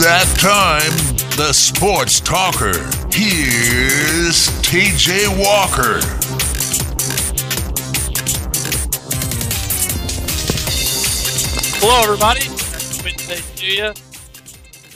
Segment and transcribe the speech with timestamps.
[0.00, 0.90] that time.
[1.36, 2.72] The Sports Talker.
[3.12, 6.00] Here's TJ Walker.
[11.76, 12.40] Hello, everybody.
[13.56, 13.92] To you.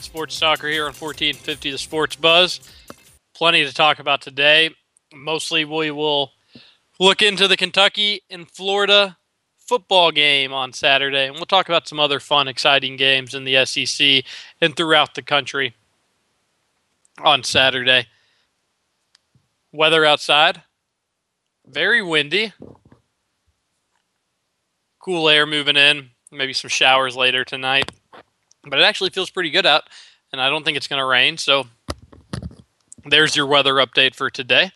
[0.01, 2.59] Sports Talker here on 1450 The Sports Buzz.
[3.35, 4.71] Plenty to talk about today.
[5.13, 6.31] Mostly, we will
[6.99, 9.17] look into the Kentucky and Florida
[9.65, 13.65] football game on Saturday, and we'll talk about some other fun, exciting games in the
[13.65, 14.23] SEC
[14.61, 15.75] and throughout the country
[17.23, 18.07] on Saturday.
[19.71, 20.61] Weather outside,
[21.65, 22.53] very windy.
[24.99, 27.91] Cool air moving in, maybe some showers later tonight.
[28.63, 29.83] But it actually feels pretty good out,
[30.31, 31.37] and I don't think it's going to rain.
[31.37, 31.67] So
[33.03, 34.71] there's your weather update for today.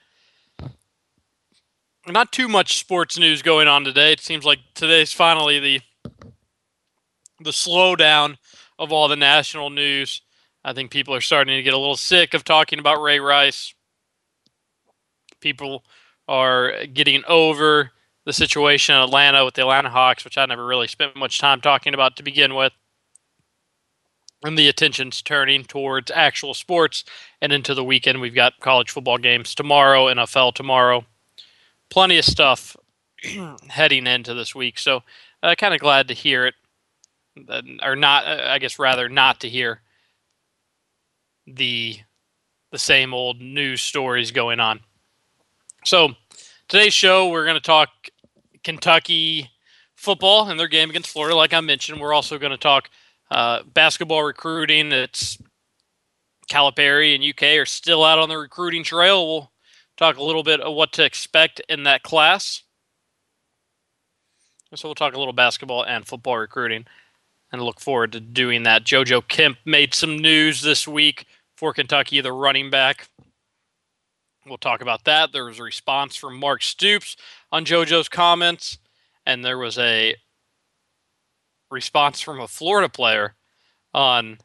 [2.11, 4.11] Not too much sports news going on today.
[4.11, 5.81] It seems like today's finally the
[7.39, 8.37] the slowdown
[8.79, 10.21] of all the national news.
[10.63, 13.75] I think people are starting to get a little sick of talking about Ray Rice.
[15.39, 15.85] People
[16.27, 17.91] are getting over
[18.25, 21.61] the situation in Atlanta with the Atlanta Hawks, which I never really spent much time
[21.61, 22.73] talking about to begin with.
[24.43, 27.03] And the attention's turning towards actual sports
[27.41, 28.19] and into the weekend.
[28.19, 31.05] We've got college football games tomorrow, NFL tomorrow.
[31.89, 32.75] Plenty of stuff
[33.67, 34.77] heading into this week.
[34.79, 35.01] So,
[35.41, 36.55] uh, kind of glad to hear it,
[37.83, 39.81] or not, uh, I guess, rather not to hear
[41.47, 41.97] the
[42.71, 44.81] the same old news stories going on.
[45.85, 46.09] So,
[46.67, 47.89] today's show, we're going to talk
[48.63, 49.49] Kentucky
[49.95, 51.35] football and their game against Florida.
[51.35, 52.89] Like I mentioned, we're also going to talk
[53.31, 54.91] uh, basketball recruiting.
[54.91, 55.37] It's
[56.49, 59.27] Calipari and UK are still out on the recruiting trail.
[59.27, 59.51] We'll
[59.99, 62.63] talk a little bit of what to expect in that class.
[64.73, 66.85] So we'll talk a little basketball and football recruiting
[67.51, 68.85] and look forward to doing that.
[68.85, 71.25] JoJo Kemp made some news this week
[71.57, 73.09] for Kentucky, the running back.
[74.45, 75.33] We'll talk about that.
[75.33, 77.17] There was a response from Mark Stoops
[77.51, 78.77] on JoJo's comments,
[79.25, 80.15] and there was a
[81.69, 83.35] response from a Florida player
[83.93, 84.37] on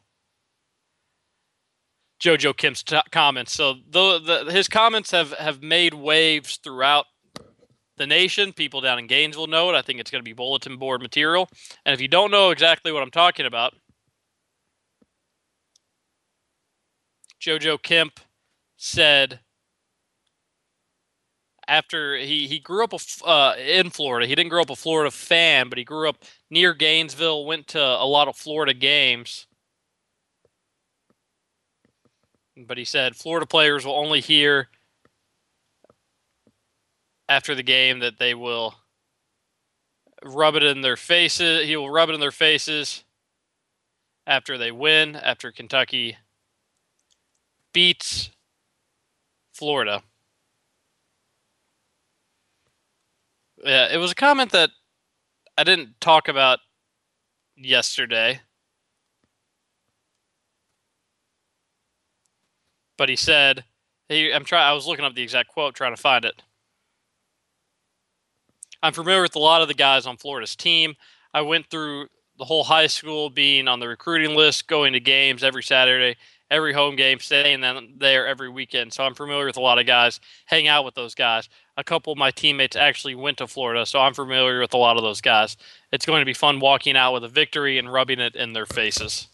[2.25, 3.53] JoJo Kemp's t- comments.
[3.53, 7.05] So the, the, his comments have, have made waves throughout
[7.97, 8.51] the nation.
[8.51, 9.75] People down in Gainesville know it.
[9.75, 11.47] I think it's going to be bulletin board material.
[11.85, 13.75] And if you don't know exactly what I'm talking about,
[17.39, 18.19] JoJo Kemp
[18.75, 19.41] said
[21.67, 22.93] after he, he grew up
[23.23, 24.25] uh, in Florida.
[24.25, 27.79] He didn't grow up a Florida fan, but he grew up near Gainesville, went to
[27.79, 29.45] a lot of Florida games.
[32.57, 34.69] But he said Florida players will only hear
[37.27, 38.75] after the game that they will
[40.23, 41.65] rub it in their faces.
[41.65, 43.03] He will rub it in their faces
[44.25, 46.17] after they win, after Kentucky
[47.73, 48.29] beats
[49.53, 50.01] Florida.
[53.63, 54.69] Yeah, it was a comment that
[55.57, 56.59] I didn't talk about
[57.55, 58.41] yesterday.
[62.97, 63.63] But he said,
[64.09, 66.41] he, I'm trying I was looking up the exact quote trying to find it.
[68.83, 70.95] I'm familiar with a lot of the guys on Florida's team.
[71.33, 72.07] I went through
[72.37, 76.17] the whole high school being on the recruiting list, going to games every Saturday,
[76.51, 77.63] every home game, staying
[77.97, 78.93] there every weekend.
[78.93, 82.13] So I'm familiar with a lot of guys, hang out with those guys a couple
[82.13, 85.21] of my teammates actually went to Florida, so I'm familiar with a lot of those
[85.21, 85.57] guys.
[85.91, 88.65] It's going to be fun walking out with a victory and rubbing it in their
[88.65, 89.27] faces.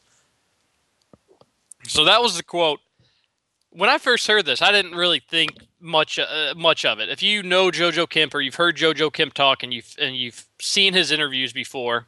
[1.88, 2.80] So that was the quote.
[3.72, 7.10] When I first heard this, I didn't really think much uh, much of it.
[7.10, 10.46] If you know JoJo Kemp or you've heard JoJo Kemp talk and you've and you've
[10.60, 12.08] seen his interviews before,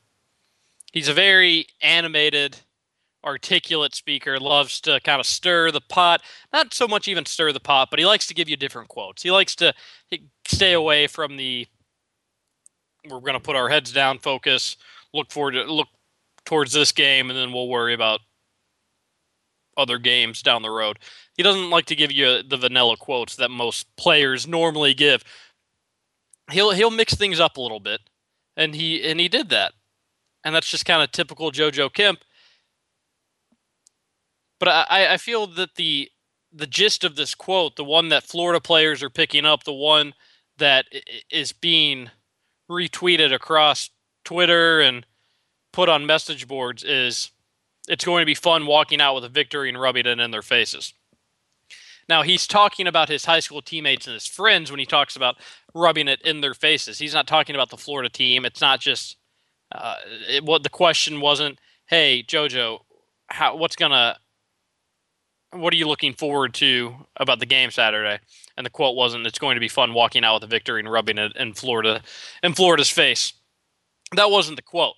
[0.91, 2.57] he's a very animated
[3.25, 6.21] articulate speaker, loves to kind of stir the pot.
[6.51, 9.23] Not so much even stir the pot, but he likes to give you different quotes.
[9.23, 9.73] He likes to
[10.45, 11.65] stay away from the
[13.09, 14.77] we're going to put our heads down, focus,
[15.13, 15.89] look forward to look
[16.45, 18.21] towards this game, and then we'll worry about
[19.77, 20.99] other games down the road.
[21.35, 25.23] He doesn't like to give you the vanilla quotes that most players normally give.
[26.51, 28.01] He'll he'll mix things up a little bit,
[28.55, 29.73] and he and he did that,
[30.43, 32.19] and that's just kind of typical JoJo Kemp
[34.63, 36.09] but I, I feel that the
[36.53, 40.13] the gist of this quote, the one that Florida players are picking up, the one
[40.57, 40.85] that
[41.29, 42.11] is being
[42.71, 43.89] retweeted across
[44.23, 45.05] Twitter and
[45.73, 47.31] put on message boards is
[47.89, 50.41] it's going to be fun walking out with a victory and rubbing it in their
[50.41, 50.93] faces.
[52.09, 55.37] Now, he's talking about his high school teammates and his friends when he talks about
[55.73, 56.99] rubbing it in their faces.
[56.99, 58.45] He's not talking about the Florida team.
[58.45, 59.17] It's not just
[59.71, 59.95] uh,
[60.29, 62.79] it, what the question wasn't, hey, JoJo,
[63.27, 64.17] how, what's to
[65.51, 68.19] what are you looking forward to about the game Saturday?
[68.57, 70.91] And the quote wasn't, "It's going to be fun walking out with a victory and
[70.91, 72.01] rubbing it in Florida,
[72.41, 73.33] in Florida's face."
[74.15, 74.95] That wasn't the quote.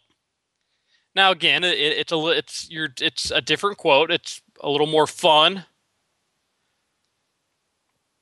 [1.13, 4.11] Now, again, it, it's a it's your it's a different quote.
[4.11, 5.65] It's a little more fun.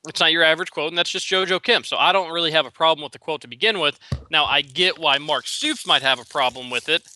[0.07, 1.85] It's not your average quote, and that's just JoJo Kemp.
[1.85, 3.99] So I don't really have a problem with the quote to begin with.
[4.29, 7.07] Now I get why Mark Stoops might have a problem with it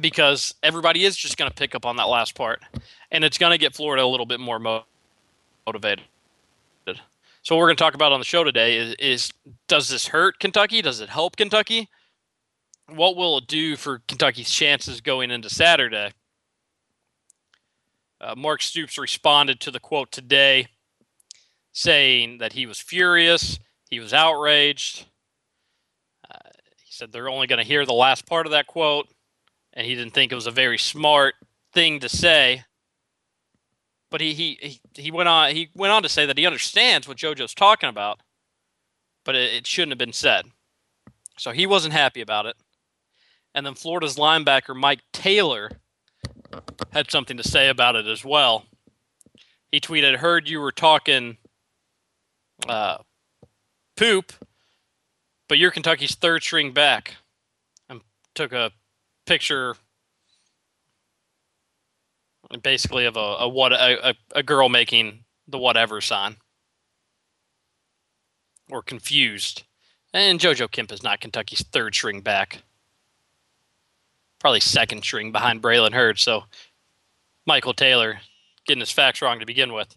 [0.00, 2.62] because everybody is just going to pick up on that last part,
[3.10, 4.58] and it's going to get Florida a little bit more
[5.66, 6.04] motivated.
[7.42, 9.32] So what we're going to talk about on the show today is, is
[9.68, 10.82] does this hurt Kentucky?
[10.82, 11.88] Does it help Kentucky?
[12.88, 16.12] What will it do for Kentucky's chances going into Saturday?
[18.20, 20.66] Uh, Mark Stoops responded to the quote today,
[21.72, 23.58] saying that he was furious,
[23.90, 25.06] he was outraged.
[26.30, 26.38] Uh,
[26.76, 29.08] he said they're only going to hear the last part of that quote
[29.78, 31.36] and he didn't think it was a very smart
[31.72, 32.64] thing to say.
[34.10, 37.16] But he he he went on he went on to say that he understands what
[37.16, 38.20] JoJo's talking about,
[39.24, 40.46] but it, it shouldn't have been said.
[41.38, 42.56] So he wasn't happy about it.
[43.54, 45.70] And then Florida's linebacker Mike Taylor
[46.90, 48.64] had something to say about it as well.
[49.70, 51.36] He tweeted, "Heard you were talking
[52.66, 52.98] uh,
[53.96, 54.32] poop,
[55.48, 57.16] but you're Kentucky's third string back."
[57.88, 58.00] And
[58.34, 58.72] took a
[59.26, 59.76] picture
[62.62, 66.36] basically of a, a what a, a girl making the whatever sign
[68.70, 69.64] or confused.
[70.12, 72.62] And JoJo Kemp is not Kentucky's third string back.
[74.38, 76.18] Probably second string behind Braylon Heard.
[76.18, 76.44] So
[77.46, 78.20] Michael Taylor
[78.66, 79.96] getting his facts wrong to begin with.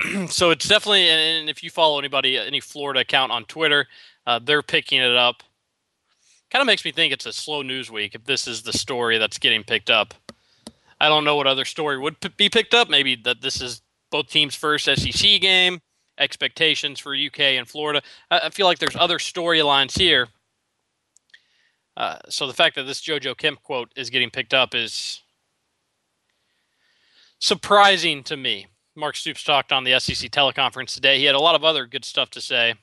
[0.28, 3.86] so it's definitely, and if you follow anybody, any Florida account on Twitter,
[4.26, 5.42] uh, they're picking it up
[6.54, 9.18] kind of makes me think it's a slow news week if this is the story
[9.18, 10.14] that's getting picked up.
[11.00, 12.88] I don't know what other story would p- be picked up.
[12.88, 13.82] Maybe that this is
[14.12, 15.80] both teams' first SEC game,
[16.16, 18.02] expectations for UK and Florida.
[18.30, 20.28] I, I feel like there's other storylines here.
[21.96, 25.22] Uh, so the fact that this JoJo Kemp quote is getting picked up is
[27.40, 28.68] surprising to me.
[28.96, 31.18] Mark Stoops talked on the SEC teleconference today.
[31.18, 32.74] He had a lot of other good stuff to say.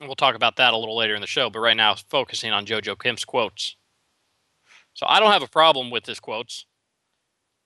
[0.00, 2.52] And we'll talk about that a little later in the show, but right now, focusing
[2.52, 3.76] on JoJo Kemp's quotes.
[4.94, 6.66] So I don't have a problem with his quotes.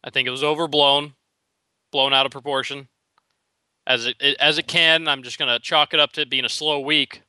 [0.02, 1.14] I think it was overblown,
[1.92, 2.88] blown out of proportion,
[3.86, 5.06] as it, it as it can.
[5.08, 7.22] I'm just going to chalk it up to it being a slow week.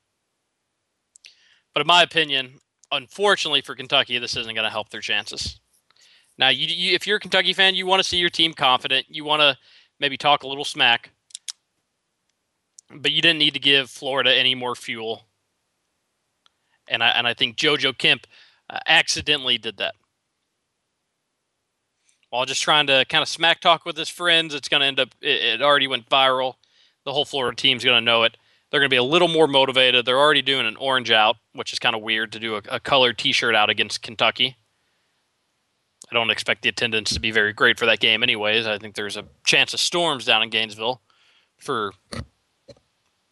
[1.73, 2.59] But in my opinion,
[2.91, 5.60] unfortunately for Kentucky, this isn't going to help their chances.
[6.41, 9.05] Now, you, you, if you're a Kentucky fan, you want to see your team confident.
[9.09, 9.57] You want to
[10.01, 11.11] maybe talk a little smack
[12.95, 15.25] but you didn't need to give Florida any more fuel.
[16.87, 18.27] And I and I think JoJo Kemp
[18.69, 19.95] uh, accidentally did that.
[22.29, 24.99] While just trying to kind of smack talk with his friends, it's going to end
[24.99, 25.09] up.
[25.21, 26.55] It, it already went viral.
[27.05, 28.37] The whole Florida team's going to know it.
[28.69, 30.05] They're going to be a little more motivated.
[30.05, 32.79] They're already doing an orange out, which is kind of weird to do a, a
[32.79, 34.57] colored T-shirt out against Kentucky.
[36.11, 38.67] I don't expect the attendance to be very great for that game, anyways.
[38.67, 41.01] I think there's a chance of storms down in Gainesville
[41.57, 41.93] for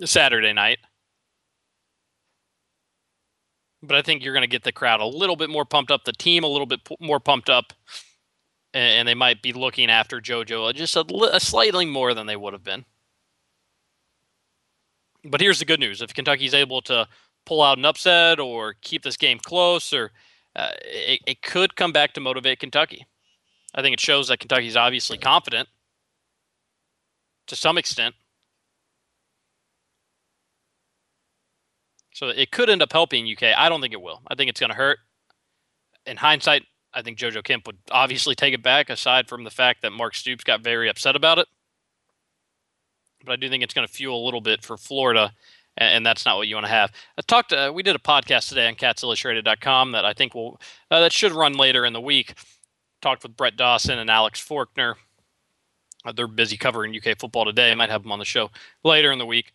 [0.05, 0.79] Saturday night.
[3.83, 6.05] But I think you're going to get the crowd a little bit more pumped up,
[6.05, 7.73] the team a little bit more pumped up,
[8.73, 12.53] and, they might be looking after JoJo just a, a slightly more than they would
[12.53, 12.85] have been.
[15.25, 17.07] But here's the good news: if Kentucky's able to
[17.45, 20.11] pull out an upset or keep this game close, or
[20.59, 23.05] uh, it, it could come back to motivate Kentucky.
[23.73, 25.69] I think it shows that Kentucky's obviously confident
[27.47, 28.15] to some extent.
[32.13, 33.43] So it could end up helping UK.
[33.55, 34.21] I don't think it will.
[34.27, 34.99] I think it's going to hurt.
[36.05, 36.63] In hindsight,
[36.93, 40.15] I think JoJo Kemp would obviously take it back, aside from the fact that Mark
[40.15, 41.47] Stoops got very upset about it.
[43.23, 45.31] But I do think it's going to fuel a little bit for Florida,
[45.79, 46.91] and, that's not what you want to have.
[47.17, 47.53] I talked.
[47.53, 50.59] Uh, we did a podcast today on CatsIllustrated.com that I think will
[50.91, 52.35] uh, that should run later in the week.
[53.01, 54.95] Talked with Brett Dawson and Alex Forkner.
[56.05, 57.71] Uh, they're busy covering UK football today.
[57.71, 58.51] I might have them on the show
[58.83, 59.53] later in the week.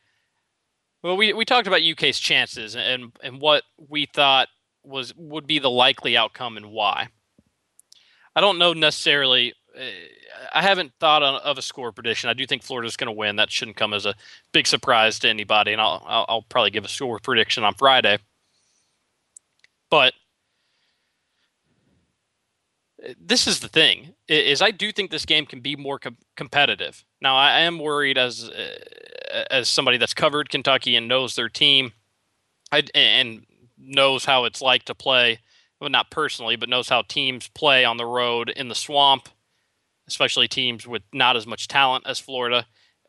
[1.02, 4.49] Well, we, we talked about UK's chances and and what we thought
[4.83, 7.09] was would be the likely outcome and why.
[8.37, 9.54] I don't know necessarily.
[10.54, 12.31] I haven't thought of a score prediction.
[12.31, 13.37] I do think Florida's going to win.
[13.37, 14.14] That shouldn't come as a
[14.52, 18.19] big surprise to anybody, and I'll, I'll, I'll probably give a score prediction on Friday.
[19.90, 20.14] But
[23.21, 27.04] this is the thing is I do think this game can be more com- competitive.
[27.21, 31.93] Now I am worried as uh, as somebody that's covered Kentucky and knows their team,
[32.73, 33.45] I, and
[33.76, 35.40] knows how it's like to play
[35.81, 39.28] well, not personally, but knows how teams play on the road in the swamp,
[40.08, 42.66] especially teams with not as much talent as Florida.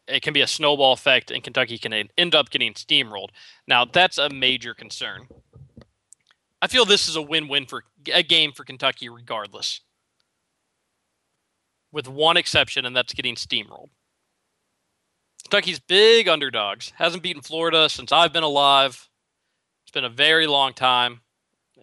[0.07, 3.29] It can be a snowball effect, and Kentucky can end up getting steamrolled.
[3.67, 5.27] Now, that's a major concern.
[6.61, 7.83] I feel this is a win-win for
[8.13, 9.81] a game for Kentucky, regardless,
[11.91, 13.89] with one exception, and that's getting steamrolled.
[15.43, 16.91] Kentucky's big underdogs.
[16.95, 19.09] Hasn't beaten Florida since I've been alive.
[19.83, 21.21] It's been a very long time,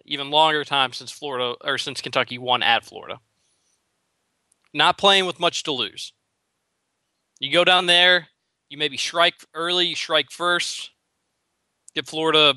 [0.05, 3.19] even longer time since Florida or since Kentucky won at Florida.
[4.73, 6.13] Not playing with much to lose.
[7.39, 8.29] You go down there,
[8.69, 10.91] you maybe strike early, you strike first,
[11.93, 12.55] get Florida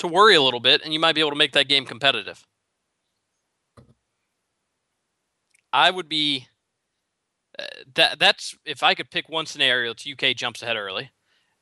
[0.00, 2.46] to worry a little bit, and you might be able to make that game competitive.
[5.72, 6.46] I would be
[7.58, 11.10] uh, that that's if I could pick one scenario, it's UK jumps ahead early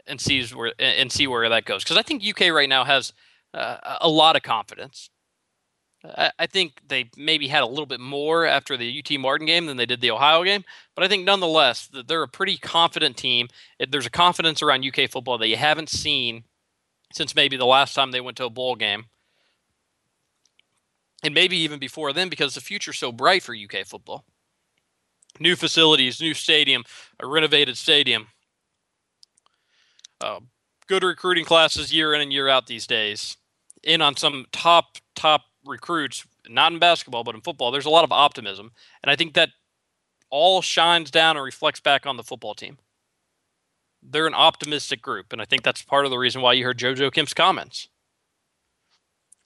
[0.06, 3.12] and sees where and see where that goes because I think UK right now has
[3.54, 5.10] uh, a lot of confidence.
[6.04, 9.76] I, think they maybe had a little bit more after the UT Martin game than
[9.76, 10.64] they did the Ohio game,
[10.96, 13.48] but I think nonetheless that they're a pretty confident team.
[13.88, 16.44] There's a confidence around UK football that you haven't seen
[17.12, 19.04] since maybe the last time they went to a bowl game.
[21.22, 24.24] And maybe even before then because the future's so bright for UK football.
[25.38, 26.84] New facilities, new stadium,
[27.20, 28.26] a renovated stadium.
[30.20, 30.40] Uh,
[30.88, 33.36] good recruiting classes year in and year out these days.
[33.84, 37.70] In on some top, top recruits, not in basketball, but in football.
[37.70, 38.72] There's a lot of optimism.
[39.02, 39.50] And I think that
[40.30, 42.78] all shines down and reflects back on the football team
[44.02, 46.78] they're an optimistic group, and I think that's part of the reason why you heard
[46.78, 47.88] JoJo Kemp's comments.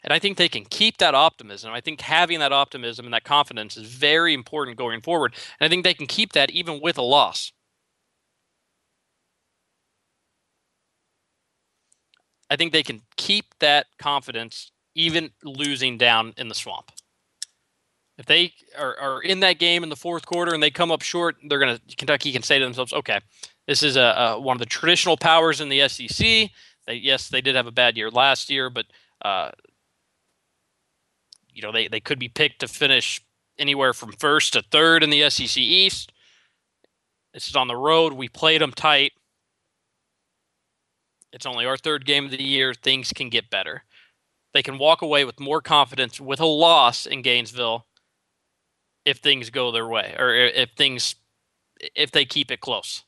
[0.03, 1.73] And I think they can keep that optimism.
[1.73, 5.35] I think having that optimism and that confidence is very important going forward.
[5.59, 7.53] And I think they can keep that even with a loss.
[12.49, 16.91] I think they can keep that confidence even losing down in the swamp.
[18.19, 21.03] If they are, are in that game in the fourth quarter and they come up
[21.03, 23.21] short, they're gonna Kentucky can say to themselves, "Okay,
[23.67, 26.51] this is a, a, one of the traditional powers in the SEC.
[26.87, 28.87] They, yes, they did have a bad year last year, but
[29.23, 29.51] uh,
[31.53, 33.21] you know they, they could be picked to finish
[33.59, 36.11] anywhere from first to third in the SEC East.
[37.35, 38.15] This is on the road.
[38.15, 39.13] We played them tight.
[41.33, 42.73] It's only our third game of the year.
[42.73, 43.83] Things can get better.
[44.57, 47.87] They can walk away with more confidence with a loss in Gainesville
[49.05, 51.15] if things go their way or if things
[51.95, 53.05] if they keep it close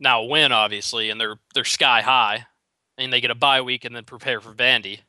[0.00, 2.46] now win obviously, and they're they're sky high,
[2.98, 5.00] and they get a bye week and then prepare for Vandy.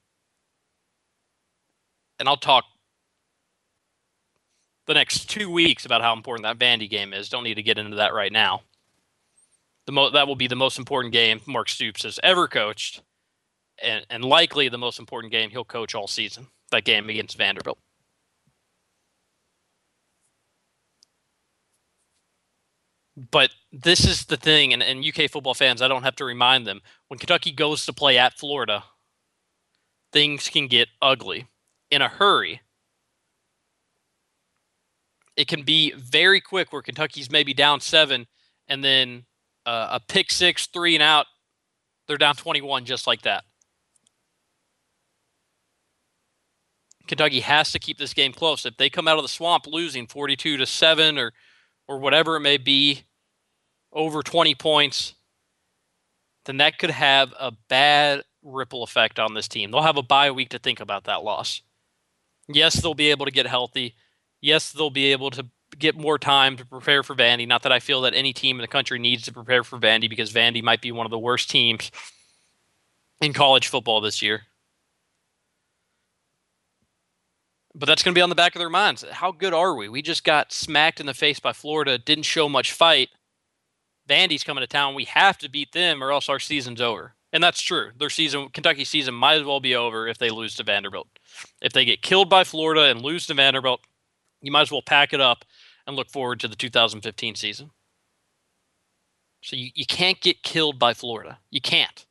[2.20, 2.66] And I'll talk
[4.86, 7.30] the next two weeks about how important that Vandy game is.
[7.30, 8.62] Don't need to get into that right now.
[9.86, 13.02] The mo- that will be the most important game Mark Stoops has ever coached,
[13.84, 16.48] and and likely the most important game he'll coach all season.
[16.72, 17.78] That game against Vanderbilt.
[23.30, 26.66] But this is the thing, and, and UK football fans, I don't have to remind
[26.66, 26.82] them.
[27.10, 28.86] When Kentucky goes to play at Florida,
[30.14, 31.48] things can get ugly
[31.92, 32.62] in a hurry.
[35.36, 38.28] It can be very quick where Kentucky's maybe down seven,
[38.68, 39.26] and then
[39.66, 41.26] uh, a pick six, three and out,
[42.08, 43.44] they're down 21 just like that.
[47.08, 48.66] Kentucky has to keep this game close.
[48.66, 51.34] If they come out of the swamp losing 42 to 7 or
[51.88, 53.04] or whatever it may be,
[53.92, 55.16] over 20 points,
[56.46, 59.72] then that could have a bad ripple effect on this team.
[59.72, 61.62] They'll have a bye week to think about that loss.
[62.48, 63.96] Yes, they'll be able to get healthy.
[64.40, 65.46] Yes, they'll be able to
[65.78, 67.48] get more time to prepare for Vandy.
[67.48, 70.10] Not that I feel that any team in the country needs to prepare for Vandy
[70.10, 71.92] because Vandy might be one of the worst teams
[73.22, 74.44] in college football this year.
[77.74, 79.06] But that's going to be on the back of their minds.
[79.12, 79.88] How good are we?
[79.88, 83.10] We just got smacked in the face by Florida, didn't show much fight.
[84.10, 84.94] Vandy's coming to town.
[84.94, 87.16] We have to beat them or else our season's over.
[87.32, 87.92] And that's true.
[87.98, 91.08] Their season, Kentucky season, might as well be over if they lose to Vanderbilt.
[91.62, 93.82] If they get killed by Florida and lose to Vanderbilt,
[94.42, 95.46] you might as well pack it up
[95.88, 97.72] and look forward to the 2015 season.
[99.42, 101.40] So you, you can't get killed by Florida.
[101.50, 102.06] You can't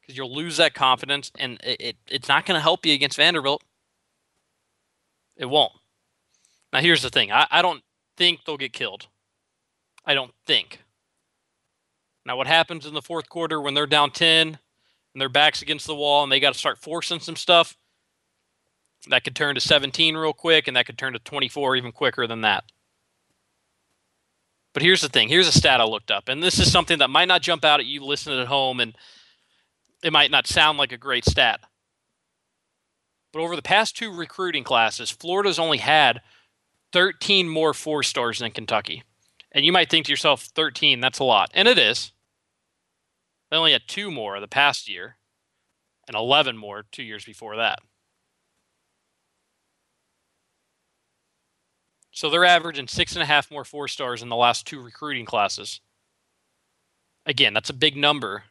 [0.00, 3.16] because you'll lose that confidence, and it, it it's not going to help you against
[3.16, 3.62] Vanderbilt.
[5.42, 5.72] It won't.
[6.72, 7.82] Now, here's the thing I, I don't
[8.16, 9.08] think they'll get killed.
[10.06, 10.78] I don't think.
[12.24, 14.58] Now, what happens in the fourth quarter when they're down 10 and
[15.20, 17.76] their back's against the wall and they got to start forcing some stuff?
[19.08, 22.28] That could turn to 17 real quick, and that could turn to 24 even quicker
[22.28, 22.62] than that.
[24.72, 27.10] But here's the thing here's a stat I looked up, and this is something that
[27.10, 28.96] might not jump out at you listening at home and
[30.04, 31.60] it might not sound like a great stat.
[33.32, 36.20] But over the past two recruiting classes, Florida's only had
[36.92, 39.02] 13 more four stars than Kentucky.
[39.52, 41.50] And you might think to yourself, 13, that's a lot.
[41.54, 42.12] And it is.
[43.50, 45.16] They only had two more the past year
[46.08, 47.80] and 11 more two years before that.
[52.10, 55.24] So they're averaging six and a half more four stars in the last two recruiting
[55.24, 55.80] classes.
[57.24, 58.44] Again, that's a big number,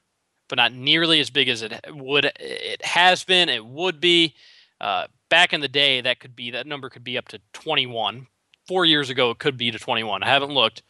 [0.50, 2.26] but not nearly as big as it would.
[2.40, 3.50] It has been.
[3.50, 4.34] It would be.
[4.82, 8.28] Uh, back in the day, that could be that number could be up to 21.
[8.68, 10.24] Four years ago, it could be to 21.
[10.24, 10.82] I haven't looked.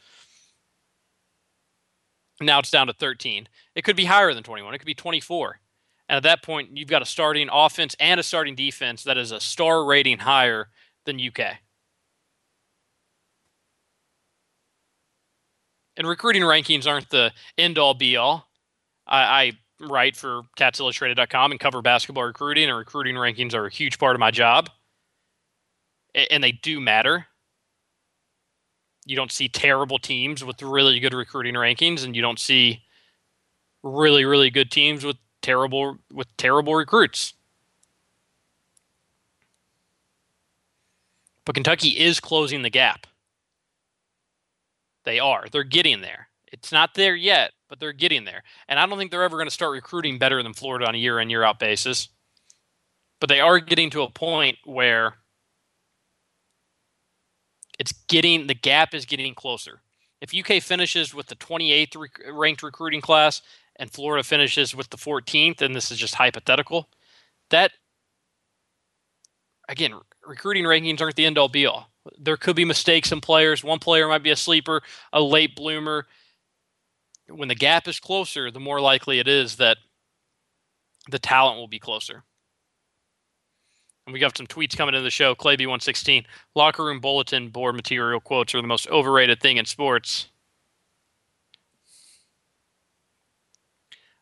[2.39, 3.50] Now it's down to 13.
[3.75, 4.74] It could be higher than 21.
[4.74, 5.60] It could be 24.
[6.07, 9.31] And at that point, you've got a starting offense and a starting defense that is
[9.31, 10.69] a star rating higher
[11.05, 11.57] than UK.
[15.98, 18.50] And recruiting rankings aren't the end all be all.
[19.05, 19.51] I, I
[19.89, 24.19] write for catsillustrated.com and cover basketball recruiting, and recruiting rankings are a huge part of
[24.19, 24.69] my job.
[26.29, 27.27] And they do matter.
[29.05, 32.83] You don't see terrible teams with really good recruiting rankings, and you don't see
[33.83, 37.33] really, really good teams with terrible with terrible recruits.
[41.45, 43.07] But Kentucky is closing the gap.
[45.03, 45.45] They are.
[45.51, 46.27] They're getting there.
[46.51, 48.44] It's not there yet, but they're getting there.
[48.68, 50.98] And I don't think they're ever going to start recruiting better than Florida on a
[50.98, 52.10] year in, year out basis.
[53.22, 55.16] But they are getting to a point where
[57.80, 59.82] it's getting, the gap is getting closer.
[60.20, 63.42] If UK finishes with the 28th rec- ranked recruiting class
[63.78, 66.90] and Florida finishes with the 14th, and this is just hypothetical,
[67.51, 67.72] that,
[69.70, 69.94] again,
[70.28, 71.90] recruiting rankings aren't the end all be all.
[72.20, 73.63] There could be mistakes in players.
[73.63, 74.82] One player might be a sleeper,
[75.13, 76.06] a late bloomer
[77.35, 79.77] when the gap is closer, the more likely it is that
[81.09, 82.23] the talent will be closer.
[84.05, 85.35] And we got some tweets coming into the show.
[85.35, 90.27] Clayby116, locker room bulletin board material quotes are the most overrated thing in sports.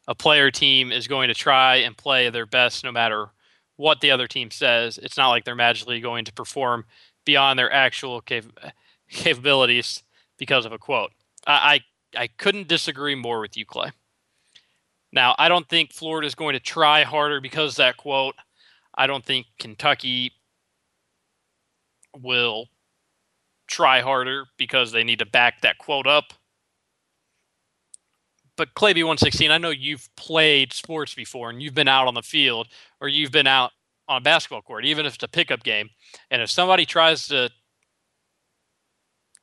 [0.08, 3.30] A player team is going to try and play their best no matter
[3.78, 4.98] what the other team says.
[4.98, 6.86] It's not like they're magically going to perform
[7.26, 8.74] beyond their actual cap-
[9.10, 10.04] capabilities
[10.38, 11.12] because of a quote.
[11.46, 11.82] I,
[12.16, 13.92] I couldn't disagree more with you, Clay.
[15.12, 18.36] Now, I don't think Florida is going to try harder because that quote.
[18.96, 20.34] I don't think Kentucky
[22.18, 22.68] will
[23.68, 26.34] try harder because they need to back that quote up.
[28.58, 32.22] But Clayby 116, I know you've played sports before and you've been out on the
[32.22, 32.68] field
[33.00, 33.72] or you've been out
[34.08, 35.90] on a basketball court, even if it's a pickup game.
[36.30, 37.50] And if somebody tries to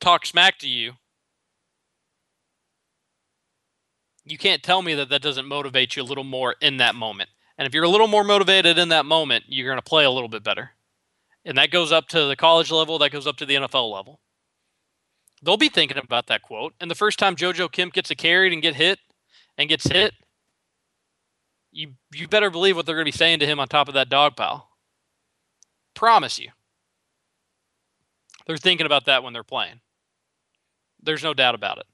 [0.01, 0.93] talk smack to you
[4.27, 7.31] you can't tell me that that doesn't motivate you a little more in that moment.
[7.57, 10.11] And if you're a little more motivated in that moment, you're going to play a
[10.11, 10.73] little bit better.
[11.45, 14.21] And that goes up to the college level, that goes up to the NFL level.
[15.43, 16.75] They'll be thinking about that quote.
[16.81, 18.99] And the first time JoJo Kemp gets a carried and get hit
[19.57, 20.13] and gets hit,
[21.71, 23.95] you you better believe what they're going to be saying to him on top of
[23.95, 24.71] that dog pile.
[25.95, 26.49] Promise you.
[28.47, 29.81] They're thinking about that when they're playing.
[31.03, 31.87] There's no doubt about it.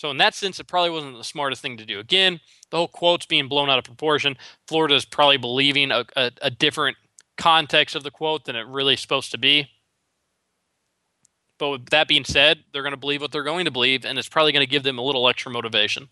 [0.00, 1.98] So in that sense, it probably wasn't the smartest thing to do.
[1.98, 4.38] Again, the whole quote's being blown out of proportion.
[4.66, 6.96] Florida is probably believing a, a, a different
[7.36, 9.68] context of the quote than it really is supposed to be.
[11.58, 14.18] But with that being said, they're going to believe what they're going to believe, and
[14.18, 16.08] it's probably going to give them a little extra motivation.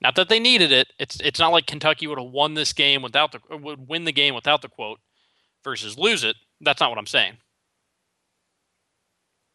[0.00, 0.88] Not that they needed it.
[0.98, 4.02] It's it's not like Kentucky would have won this game without the uh, would win
[4.02, 4.98] the game without the quote
[5.62, 6.34] versus lose it.
[6.60, 7.34] That's not what I'm saying.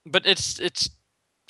[0.05, 0.89] But it's it's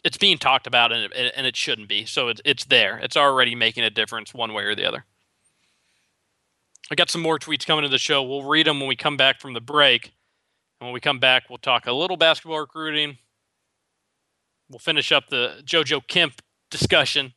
[0.08, 2.06] it's being talked about and it, and it shouldn't be.
[2.06, 2.98] So it's it's there.
[3.00, 5.04] It's already making a difference one way or the other.
[6.90, 8.24] I got some more tweets coming to the show.
[8.24, 10.14] We'll read them when we come back from the break.
[10.80, 13.18] And when we come back, we'll talk a little basketball recruiting.
[14.70, 16.42] We'll finish up the JoJo Kemp
[16.72, 17.34] discussion.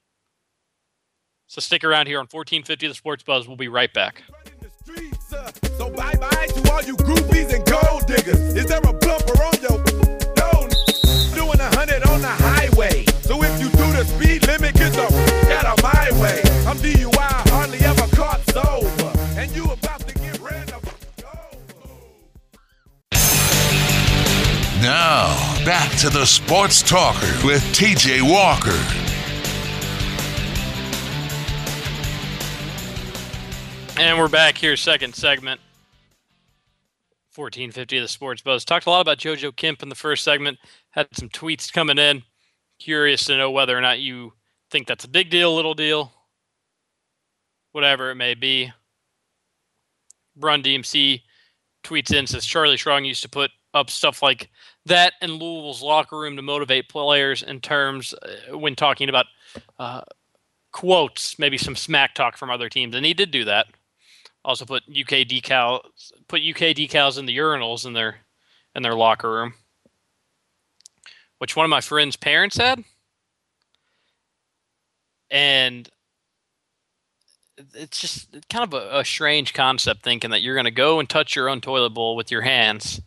[1.49, 3.49] So stick around here on 1450 The Sports Buzz.
[3.49, 4.23] We'll be right back.
[5.33, 8.55] Uh, so bye bye to all you groupies and gold diggers.
[8.55, 9.81] Is there a on your
[11.35, 12.50] doing a hundred on the
[12.81, 13.05] highway.
[13.23, 15.05] So if you do the speed limit, get the
[15.55, 16.41] out of my way.
[16.67, 20.85] I'm DUI, hardly ever caught sober, and you about to get rid of.
[24.83, 28.79] Now, back to the Sports Talker with TJ Walker.
[34.01, 35.61] And we're back here, second segment.
[37.37, 38.65] 1450 of the Sports Buzz.
[38.65, 40.59] Talked a lot about JoJo Kemp in the first segment.
[40.91, 42.23] Had some tweets coming in.
[42.81, 44.33] Curious to know whether or not you
[44.71, 46.13] think that's a big deal, little deal.
[47.73, 48.73] whatever it may be.
[50.37, 51.23] Run DMC
[51.85, 54.51] tweets in says Charlie Strong used to put up stuff like
[54.87, 59.27] that in Louisville's locker room to motivate players in terms uh, when talking about
[59.79, 60.03] uh,
[60.73, 63.67] quotes, maybe some smack talk from other teams, and he did do that.
[64.45, 65.83] Also put UK decals,
[66.29, 68.19] put UK decals in the urinals in their
[68.75, 69.55] in their locker room,
[71.41, 72.85] which one of my friends' parents had,
[75.31, 75.89] and
[77.75, 81.09] it's just kind of a, a strange concept thinking that you're going to go and
[81.09, 83.01] touch your own toilet bowl with your hands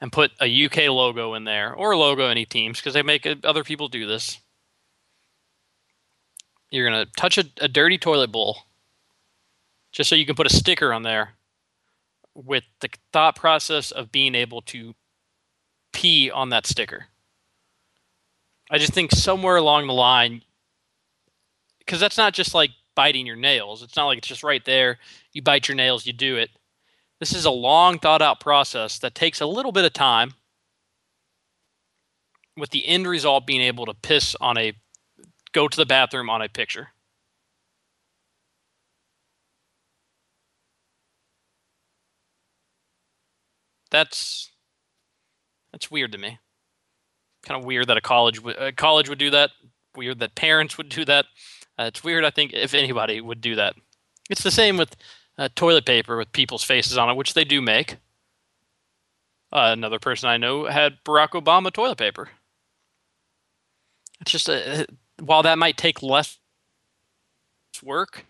[0.00, 3.26] and put a UK logo in there or a logo any teams because they make
[3.26, 4.38] uh, other people do this.
[6.70, 8.56] You're going to touch a, a dirty toilet bowl
[9.92, 11.34] just so you can put a sticker on there
[12.34, 14.94] with the thought process of being able to
[15.92, 17.08] pee on that sticker.
[18.72, 20.42] I just think somewhere along the line,
[21.80, 23.82] because that's not just like biting your nails.
[23.82, 24.98] It's not like it's just right there.
[25.34, 26.50] You bite your nails, you do it.
[27.20, 30.32] This is a long thought out process that takes a little bit of time
[32.56, 34.72] with the end result being able to piss on a
[35.52, 36.88] go to the bathroom on a picture.
[43.90, 44.50] That's
[45.72, 46.38] that's weird to me.
[47.46, 49.50] Kind of weird that a college a college would do that.
[49.96, 51.26] Weird that parents would do that.
[51.78, 52.24] Uh, it's weird.
[52.24, 53.74] I think if anybody would do that,
[54.30, 54.96] it's the same with
[55.38, 57.96] uh, toilet paper with people's faces on it, which they do make.
[59.52, 62.30] Uh, another person I know had Barack Obama toilet paper.
[64.20, 64.86] It's just a,
[65.20, 66.38] while that might take less
[67.82, 68.24] work,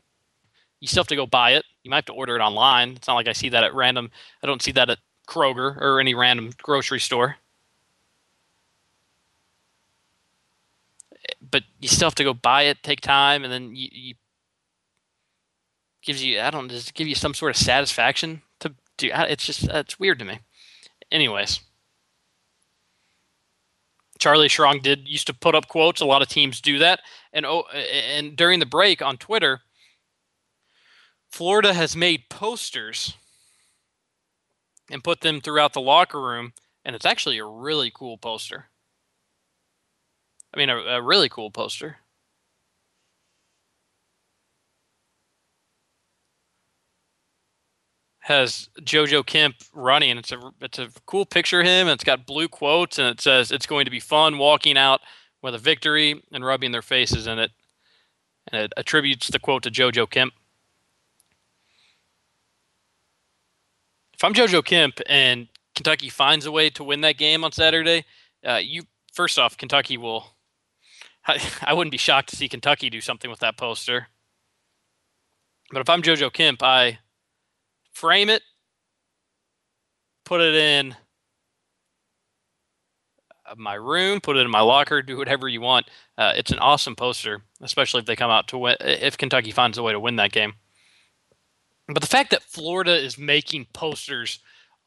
[0.81, 1.65] you still have to go buy it.
[1.85, 2.93] You might have to order it online.
[2.93, 4.11] It's not like I see that at random.
[4.43, 4.99] I don't see that at
[5.29, 7.37] Kroger or any random grocery store.
[11.51, 14.15] But you still have to go buy it, take time, and then you, you
[16.03, 19.11] gives you I don't does it give you some sort of satisfaction to do.
[19.13, 20.41] It's just it's weird to me.
[21.11, 21.61] Anyways.
[24.19, 26.01] Charlie Strong did used to put up quotes.
[26.01, 27.01] A lot of teams do that.
[27.33, 29.63] And oh, and during the break on Twitter,
[31.33, 33.15] Florida has made posters
[34.91, 36.53] and put them throughout the locker room,
[36.85, 38.67] and it's actually a really cool poster.
[40.55, 41.99] I mean, a, a really cool poster.
[48.23, 50.17] has JoJo Kemp running.
[50.17, 51.89] It's a it's a cool picture of him.
[51.89, 55.01] It's got blue quotes and it says it's going to be fun walking out
[55.43, 57.51] with a victory and rubbing their faces in it.
[58.51, 60.33] And it attributes the quote to JoJo Kemp.
[64.15, 68.05] If I'm JoJo Kemp and Kentucky finds a way to win that game on Saturday,
[68.47, 70.27] uh, you first off, Kentucky will.
[71.27, 74.09] I, I wouldn't be shocked to see Kentucky do something with that poster.
[75.71, 76.99] But if I'm JoJo Kemp, I
[77.93, 78.43] frame it,
[80.25, 80.95] put it in
[83.57, 85.89] my room, put it in my locker, do whatever you want.
[86.17, 88.77] Uh, it's an awesome poster, especially if they come out to win.
[88.81, 90.55] If Kentucky finds a way to win that game.
[91.89, 94.39] But the fact that Florida is making posters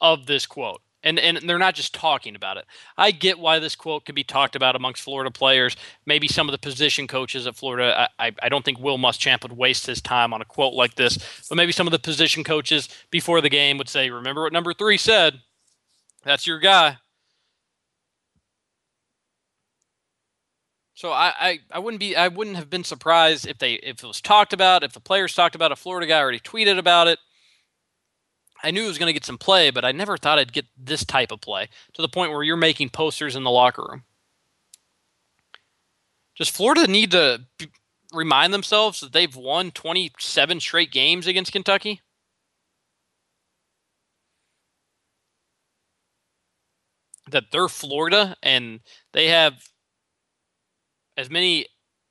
[0.01, 2.65] of this quote, and and they're not just talking about it.
[2.97, 5.77] I get why this quote could be talked about amongst Florida players.
[6.05, 8.09] Maybe some of the position coaches at Florida.
[8.19, 11.17] I, I don't think Will Muschamp would waste his time on a quote like this,
[11.47, 14.73] but maybe some of the position coaches before the game would say, "Remember what number
[14.73, 15.39] three said?
[16.23, 16.97] That's your guy."
[20.95, 24.07] So I, I, I wouldn't be I wouldn't have been surprised if they if it
[24.07, 27.19] was talked about if the players talked about a Florida guy already tweeted about it.
[28.65, 30.65] I knew it was going to get some play, but I never thought I'd get
[30.75, 34.03] this type of play to the point where you're making posters in the locker room.
[36.35, 37.43] Does Florida need to
[38.11, 42.01] remind themselves that they've won 27 straight games against Kentucky?
[47.29, 48.79] That they're Florida and
[49.13, 49.69] they have
[51.15, 51.67] as many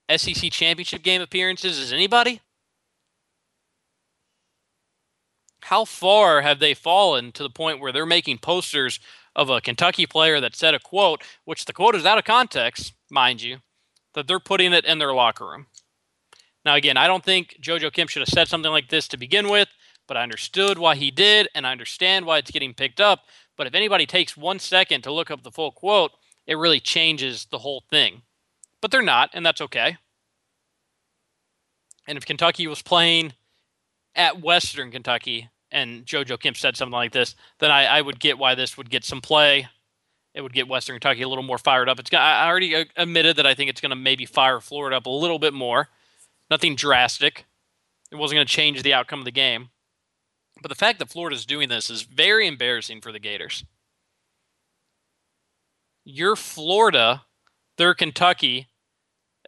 [0.09, 2.41] SEC championship game appearances as anybody?
[5.69, 9.01] How far have they fallen to the point where they're making posters
[9.35, 12.93] of a Kentucky player that said a quote, which the quote is out of context,
[13.11, 13.61] mind you,
[14.13, 15.69] that they're putting it in their locker room?
[16.67, 19.49] Now, again, I don't think JoJo Kemp should have said something like this to begin
[19.49, 19.69] with,
[20.07, 23.21] but I understood why he did, and I understand why it's getting picked up.
[23.57, 26.11] But if anybody takes one second to look up the full quote,
[26.47, 28.21] it really changes the whole thing.
[28.83, 29.97] But they're not, and that's okay.
[32.07, 33.33] And if Kentucky was playing
[34.15, 38.39] at Western Kentucky, and JoJo Kemp said something like this, then I, I would get
[38.39, 39.69] why this would get some play.
[40.33, 41.99] It would get Western Kentucky a little more fired up.
[41.99, 45.07] It's I already uh, admitted that I think it's going to maybe fire Florida up
[45.07, 45.89] a little bit more.
[46.49, 47.47] Nothing drastic.
[48.11, 49.71] It wasn't going to change the outcome of the game.
[50.63, 53.65] But the fact that Florida's doing this is very embarrassing for the Gators.
[56.05, 57.25] You're Florida,
[57.79, 58.69] they're Kentucky,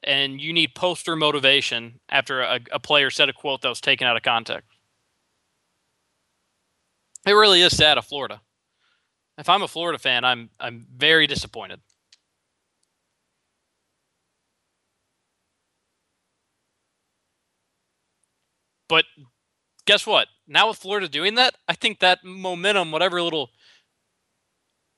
[0.03, 4.07] and you need poster motivation after a, a player said a quote that was taken
[4.09, 4.76] out of context.
[7.27, 8.41] It really is sad of Florida.
[9.37, 11.81] If I'm a Florida fan, I'm I'm very disappointed.
[18.89, 19.05] But
[19.87, 20.29] guess what?
[20.47, 23.51] Now with Florida doing that, I think that momentum, whatever little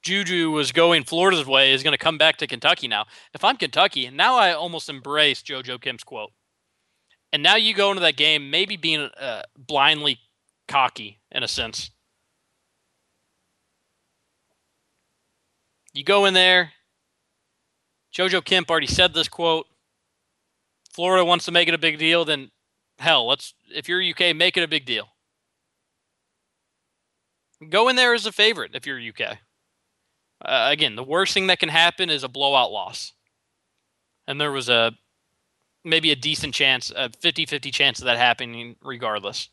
[0.02, 3.06] juju was going Florida's way, is going to come back to Kentucky now.
[3.32, 6.32] If I'm Kentucky, now I almost embrace JoJo Kemp's quote.
[7.32, 10.18] And now you go into that game maybe being uh, blindly
[10.66, 11.90] cocky in a sense.
[15.98, 16.74] You go in there.
[18.14, 19.66] JoJo Kemp already said this quote.
[20.92, 22.52] Florida wants to make it a big deal, then
[23.00, 25.08] hell, let's if you're UK, make it a big deal.
[27.68, 29.38] Go in there as a favorite if you're UK.
[30.40, 33.14] Uh, again, the worst thing that can happen is a blowout loss.
[34.28, 34.92] And there was a
[35.84, 39.48] maybe a decent chance, a 50-50 chance of that happening regardless.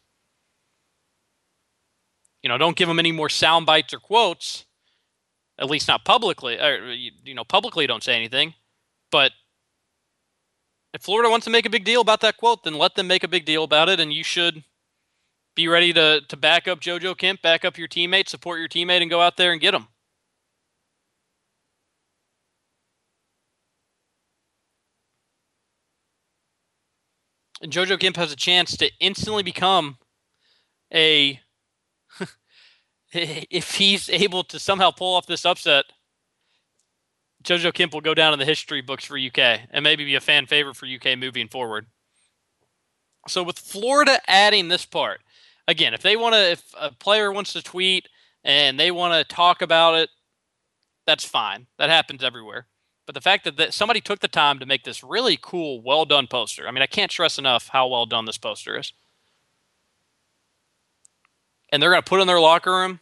[2.44, 4.65] You know, don't give them any more sound bites or quotes,
[5.60, 6.58] at least not publicly.
[6.58, 6.92] Or, uh,
[7.24, 8.54] you know, publicly don't say anything,
[9.12, 9.32] but
[10.94, 13.24] if Florida wants to make a big deal about that quote, then let them make
[13.24, 14.64] a big deal about it, and you should
[15.56, 19.02] be ready to to back up JoJo Kemp, back up your teammate, support your teammate,
[19.02, 19.88] and go out there and get him.
[27.62, 29.98] And JoJo Kemp has a chance to instantly become
[30.94, 31.40] a
[33.50, 35.86] if he's able to somehow pull off this upset
[37.46, 40.22] JoJo Kemp will go down in the history books for UK and maybe be a
[40.22, 41.86] fan favorite for UK moving forward.
[43.28, 45.22] So with Florida adding this part,
[45.68, 48.10] again, if they want to, if a player wants to tweet
[48.44, 50.10] and they want to talk about it,
[51.06, 51.68] that's fine.
[51.78, 52.66] That happens everywhere.
[53.06, 56.06] But the fact that, that somebody took the time to make this really cool, well
[56.06, 56.68] done poster.
[56.68, 58.92] I mean, I can't stress enough how well done this poster is.
[61.72, 63.02] And they're going to put in their locker room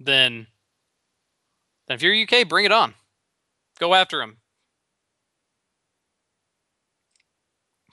[0.00, 0.46] then
[1.86, 2.94] then if you're UK, bring it on.
[3.78, 4.38] Go after him.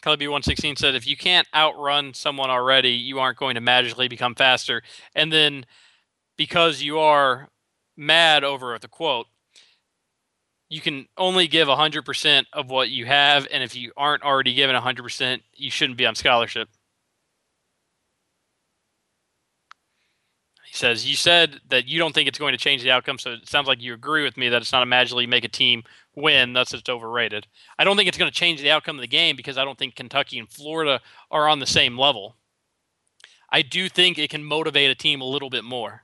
[0.04, 4.84] Clayby116 said, if you can't outrun someone already, you aren't going to magically become faster.
[5.16, 5.66] And then
[6.38, 7.50] because you are
[7.98, 9.26] mad over the quote,
[10.70, 13.48] you can only give 100% of what you have.
[13.52, 16.70] And if you aren't already given 100%, you shouldn't be on scholarship.
[20.78, 23.20] Says, You said that you don't think it's going to change the outcome.
[23.20, 25.50] So it sounds like you agree with me that it's not a magically make a
[25.50, 25.84] team
[26.16, 26.54] win.
[26.54, 27.48] That's just overrated.
[27.78, 29.78] I don't think it's going to change the outcome of the game because I don't
[29.78, 32.36] think Kentucky and Florida are on the same level.
[33.50, 36.04] I do think it can motivate a team a little bit more.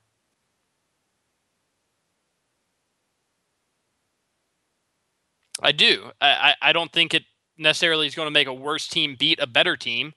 [5.61, 6.11] I do.
[6.19, 7.23] I, I don't think it
[7.57, 10.13] necessarily is going to make a worse team beat a better team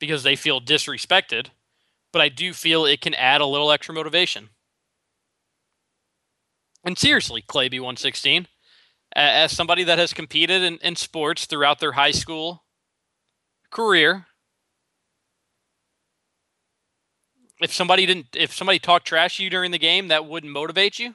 [0.00, 1.48] because they feel disrespected
[2.12, 4.50] but I do feel it can add a little extra motivation.
[6.84, 8.48] And seriously, Clayby 116,
[9.14, 12.64] as somebody that has competed in, in sports throughout their high school
[13.70, 14.26] career,
[17.60, 20.98] if somebody didn't, if somebody talked trash to you during the game, that wouldn't motivate
[20.98, 21.14] you.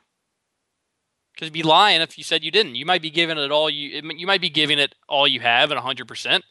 [1.34, 2.76] Because you'd be lying if you said you didn't.
[2.76, 5.72] You might be giving it all you, you might be giving it all you have
[5.72, 6.42] at 100%.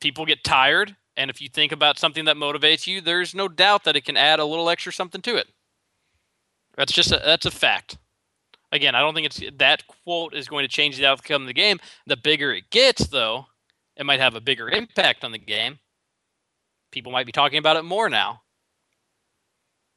[0.00, 0.96] People get tired.
[1.16, 4.16] And if you think about something that motivates you, there's no doubt that it can
[4.16, 5.48] add a little extra something to it.
[6.76, 7.98] That's just a, that's a fact.
[8.72, 11.54] Again, I don't think it's that quote is going to change the outcome of the
[11.54, 11.78] game.
[12.06, 13.46] The bigger it gets, though,
[13.96, 15.80] it might have a bigger impact on the game.
[16.92, 18.42] People might be talking about it more now.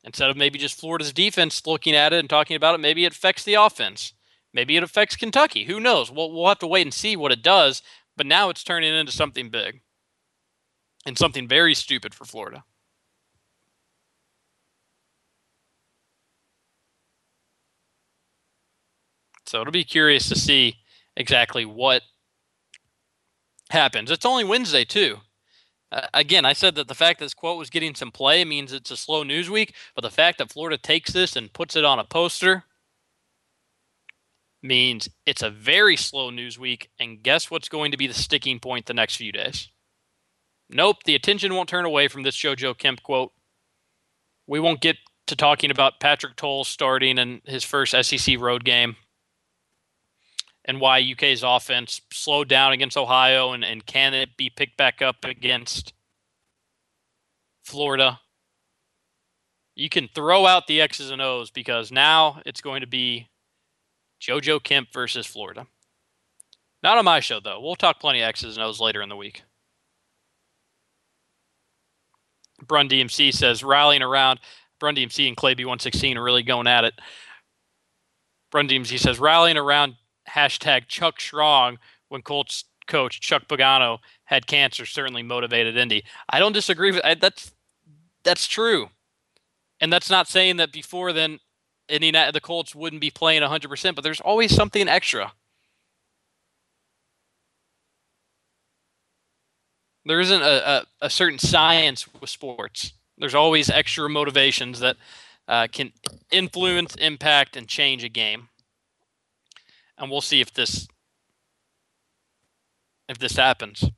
[0.03, 3.13] Instead of maybe just Florida's defense looking at it and talking about it, maybe it
[3.13, 4.13] affects the offense.
[4.53, 5.63] Maybe it affects Kentucky.
[5.65, 6.11] Who knows?
[6.11, 7.81] We'll, we'll have to wait and see what it does.
[8.17, 9.81] But now it's turning into something big
[11.05, 12.63] and something very stupid for Florida.
[19.45, 20.77] So it'll be curious to see
[21.15, 22.01] exactly what
[23.69, 24.09] happens.
[24.09, 25.17] It's only Wednesday, too.
[25.91, 28.73] Uh, again, I said that the fact that this quote was getting some play means
[28.73, 31.85] it's a slow news week, but the fact that Florida takes this and puts it
[31.85, 32.63] on a poster
[34.63, 36.89] means it's a very slow news week.
[36.99, 39.69] And guess what's going to be the sticking point the next few days?
[40.73, 43.31] Nope, the attention won't turn away from this JoJo Kemp quote.
[44.47, 48.95] We won't get to talking about Patrick Towles starting in his first SEC road game
[50.65, 55.01] and why UK's offense slowed down against Ohio and, and can it be picked back
[55.01, 55.93] up against
[57.63, 58.19] Florida.
[59.75, 63.29] You can throw out the X's and O's because now it's going to be
[64.21, 65.67] JoJo Kemp versus Florida.
[66.81, 67.61] Not on my show, though.
[67.61, 69.43] We'll talk plenty of X's and O's later in the week.
[72.67, 74.39] Brun DMC says rallying around.
[74.79, 76.93] Brun DMC and Clayby116 are really going at it.
[78.51, 79.95] Brun DMC says rallying around
[80.29, 81.77] hashtag Chuck Strong
[82.09, 86.03] when Colts coach Chuck Pagano had cancer certainly motivated Indy.
[86.29, 87.51] I don't disagree with I, that's
[88.23, 88.89] that's true,
[89.79, 91.39] and that's not saying that before then
[91.89, 93.69] Indy the Colts wouldn't be playing 100.
[93.69, 95.31] percent But there's always something extra.
[100.05, 102.93] There isn't a, a, a certain science with sports.
[103.17, 104.97] There's always extra motivations that
[105.47, 105.93] uh, can
[106.31, 108.49] influence, impact, and change a game
[109.97, 110.87] and we'll see if this
[113.09, 113.89] if this happens.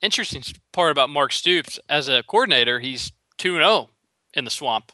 [0.00, 3.88] Interesting part about Mark Stoops as a coordinator, he's 2-0
[4.34, 4.92] in the swamp.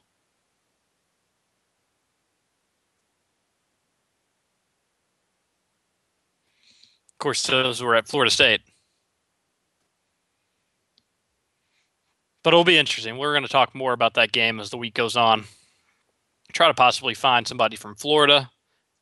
[7.12, 8.60] Of course, those were at Florida State.
[12.44, 13.18] But it'll be interesting.
[13.18, 15.44] We're going to talk more about that game as the week goes on.
[16.52, 18.50] Try to possibly find somebody from Florida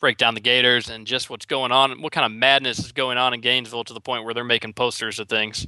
[0.03, 3.19] break down the Gators and just what's going on, what kind of madness is going
[3.19, 5.67] on in Gainesville to the point where they're making posters of things.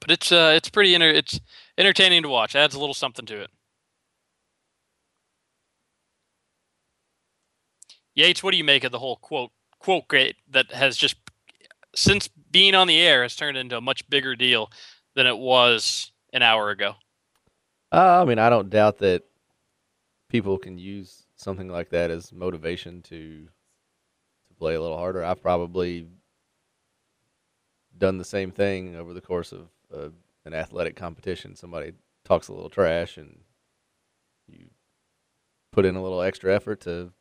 [0.00, 1.40] But it's uh, it's pretty inter- it's
[1.76, 2.54] entertaining to watch.
[2.54, 3.50] Adds a little something to it.
[8.18, 11.14] Yates, what do you make of the whole quote quote great that has just
[11.94, 14.72] since being on the air has turned into a much bigger deal
[15.14, 16.94] than it was an hour ago.
[17.92, 19.22] Uh, I mean, I don't doubt that
[20.28, 23.44] people can use something like that as motivation to
[24.48, 25.24] to play a little harder.
[25.24, 26.08] I've probably
[27.96, 30.08] done the same thing over the course of uh,
[30.44, 31.54] an athletic competition.
[31.54, 31.92] Somebody
[32.24, 33.38] talks a little trash, and
[34.48, 34.66] you
[35.70, 37.12] put in a little extra effort to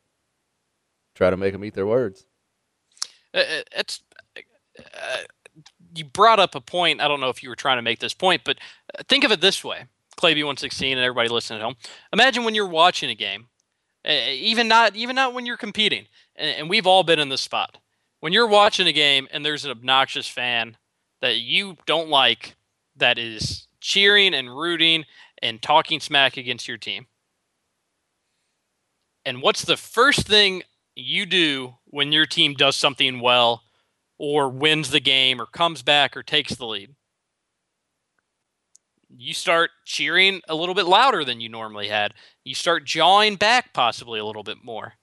[1.17, 2.25] try to make them eat their words.
[3.34, 4.01] Uh, uh, it's
[4.80, 5.17] uh,
[5.95, 7.01] you brought up a point.
[7.01, 8.58] I don't know if you were trying to make this point, but
[8.97, 9.86] uh, think of it this way:
[10.17, 11.75] Clayby one sixteen and everybody listening at home.
[12.13, 13.47] Imagine when you're watching a game,
[14.06, 17.77] even not even not when you're competing, and we've all been in this spot.
[18.19, 20.77] When you're watching a game and there's an obnoxious fan
[21.21, 22.56] that you don't like
[22.95, 25.06] that is cheering and rooting
[25.41, 27.06] and talking smack against your team.
[29.23, 30.63] And what's the first thing
[30.97, 33.63] you do when your team does something well
[34.17, 36.95] or wins the game or comes back or takes the lead,
[39.10, 42.13] you start cheering a little bit louder than you normally had.
[42.43, 44.93] You start jawing back possibly a little bit more.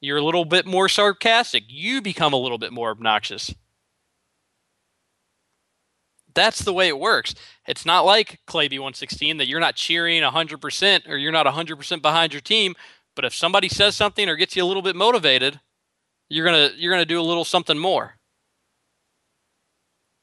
[0.00, 1.64] You're a little bit more sarcastic.
[1.68, 3.54] You become a little bit more obnoxious.
[6.34, 7.34] That's the way it works.
[7.66, 12.32] It's not like Clay Clayby116 that you're not cheering 100% or you're not 100% behind
[12.32, 12.74] your team,
[13.20, 15.60] but if somebody says something or gets you a little bit motivated,
[16.30, 18.14] you're going to you're to do a little something more.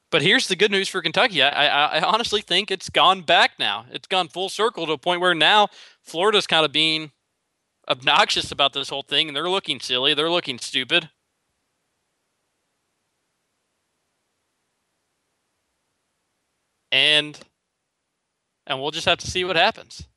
[0.09, 1.43] But here's the good news for Kentucky.
[1.43, 3.85] I, I, I, honestly think it's gone back now.
[3.91, 5.67] It's gone full circle to a point where now
[6.01, 7.11] Florida's kind of being
[7.87, 10.15] obnoxious about this whole thing, and they're looking silly.
[10.15, 11.11] They're looking stupid.
[16.91, 17.39] And
[18.65, 20.07] and we'll just have to see what happens.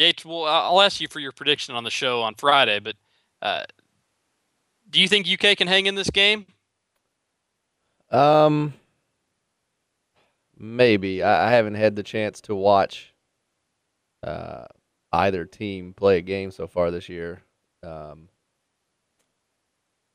[0.00, 2.96] Yates, well, I'll ask you for your prediction on the show on Friday, but
[3.42, 3.64] uh,
[4.88, 6.46] do you think UK can hang in this game?
[8.10, 8.72] Um,
[10.58, 11.22] maybe.
[11.22, 13.12] I, I haven't had the chance to watch
[14.22, 14.64] uh,
[15.12, 17.42] either team play a game so far this year.
[17.82, 18.30] Um,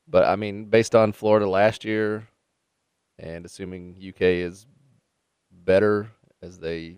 [0.08, 2.28] but I mean, based on Florida last year,
[3.20, 4.66] and assuming UK is
[5.52, 6.10] better
[6.42, 6.98] as they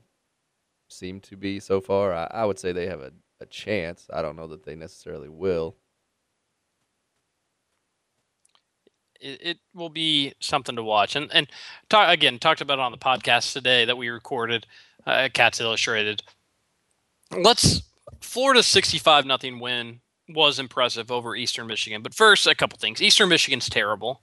[0.97, 4.07] seem to be so far, I, I would say they have a, a chance.
[4.11, 5.75] I don't know that they necessarily will.
[9.19, 11.15] it, it will be something to watch.
[11.15, 11.47] And and
[11.89, 14.65] talk again talked about on the podcast today that we recorded
[15.05, 16.23] uh, at Cats Illustrated.
[17.31, 17.83] Let's
[18.21, 22.01] Florida's sixty-five nothing win was impressive over Eastern Michigan.
[22.01, 23.01] But first, a couple things.
[23.01, 24.21] Eastern Michigan's terrible.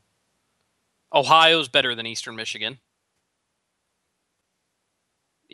[1.13, 2.79] Ohio's better than Eastern Michigan.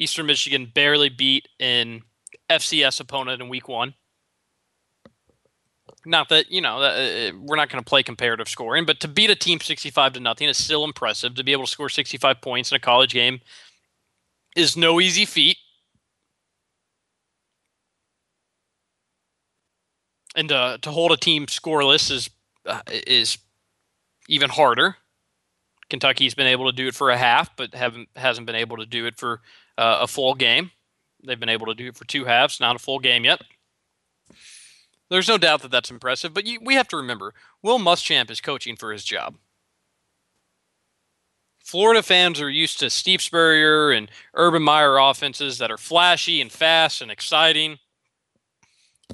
[0.00, 2.00] Eastern Michigan barely beat an
[2.48, 3.94] FCS opponent in week one.
[6.06, 9.08] Not that you know that, uh, we're not going to play comparative scoring, but to
[9.08, 11.34] beat a team sixty-five to nothing is still impressive.
[11.34, 13.40] To be able to score sixty-five points in a college game
[14.56, 15.58] is no easy feat.
[20.34, 22.30] And to, to hold a team scoreless is
[22.64, 23.36] uh, is
[24.28, 24.96] even harder.
[25.90, 28.86] Kentucky's been able to do it for a half, but haven't hasn't been able to
[28.86, 29.42] do it for
[29.78, 30.70] uh, a full game.
[31.22, 33.42] They've been able to do it for two halves, not a full game yet.
[35.10, 38.40] There's no doubt that that's impressive, but you, we have to remember Will Muschamp is
[38.40, 39.36] coaching for his job.
[41.58, 46.50] Florida fans are used to Steve Spurrier and Urban Meyer offenses that are flashy and
[46.50, 47.78] fast and exciting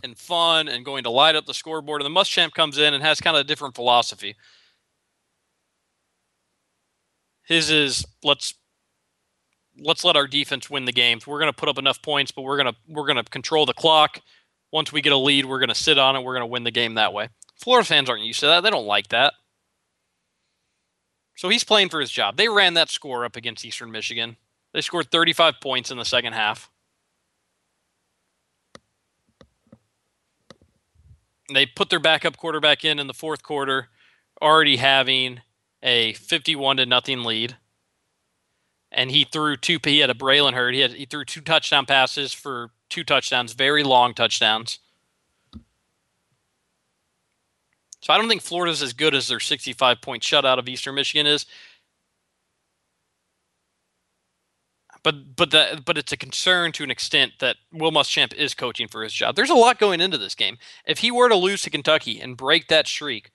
[0.02, 2.02] and fun and going to light up the scoreboard.
[2.02, 4.36] And the Muschamp comes in and has kind of a different philosophy.
[7.44, 8.54] His is let's
[9.78, 11.26] let's let our defense win the games.
[11.26, 13.66] We're going to put up enough points, but we're going to we're going to control
[13.66, 14.20] the clock
[14.72, 16.22] once we get a lead, we're going to sit on it.
[16.22, 17.28] We're going to win the game that way.
[17.54, 18.62] Florida fans aren't used to that.
[18.62, 19.34] They don't like that.
[21.36, 22.36] So he's playing for his job.
[22.36, 24.36] They ran that score up against Eastern Michigan.
[24.72, 26.70] They scored 35 points in the second half.
[31.52, 33.88] They put their backup quarterback in in the fourth quarter,
[34.42, 35.40] already having
[35.82, 37.56] a 51 to nothing lead.
[38.96, 39.78] And he threw two.
[39.84, 40.74] He had a Braylon Heard.
[40.74, 44.78] He had he threw two touchdown passes for two touchdowns, very long touchdowns.
[48.00, 51.26] So I don't think Florida's as good as their 65 point shutout of Eastern Michigan
[51.26, 51.44] is.
[55.02, 58.88] But but that but it's a concern to an extent that Will Muschamp is coaching
[58.88, 59.36] for his job.
[59.36, 60.56] There's a lot going into this game.
[60.86, 63.30] If he were to lose to Kentucky and break that streak,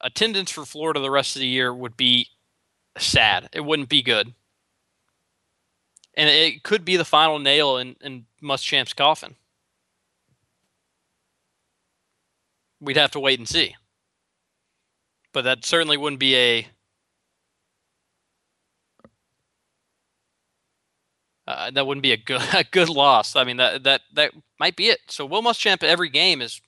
[0.00, 2.26] attendance for Florida the rest of the year would be
[2.98, 3.48] sad.
[3.52, 4.34] It wouldn't be good
[6.14, 9.36] and it could be the final nail in, in Muschamp's coffin.
[12.80, 13.76] We'd have to wait and see.
[15.32, 16.66] But that certainly wouldn't be a
[21.46, 23.36] uh, that wouldn't be a good a good loss.
[23.36, 25.00] I mean that that that might be it.
[25.08, 26.60] So Will Muschamp every game is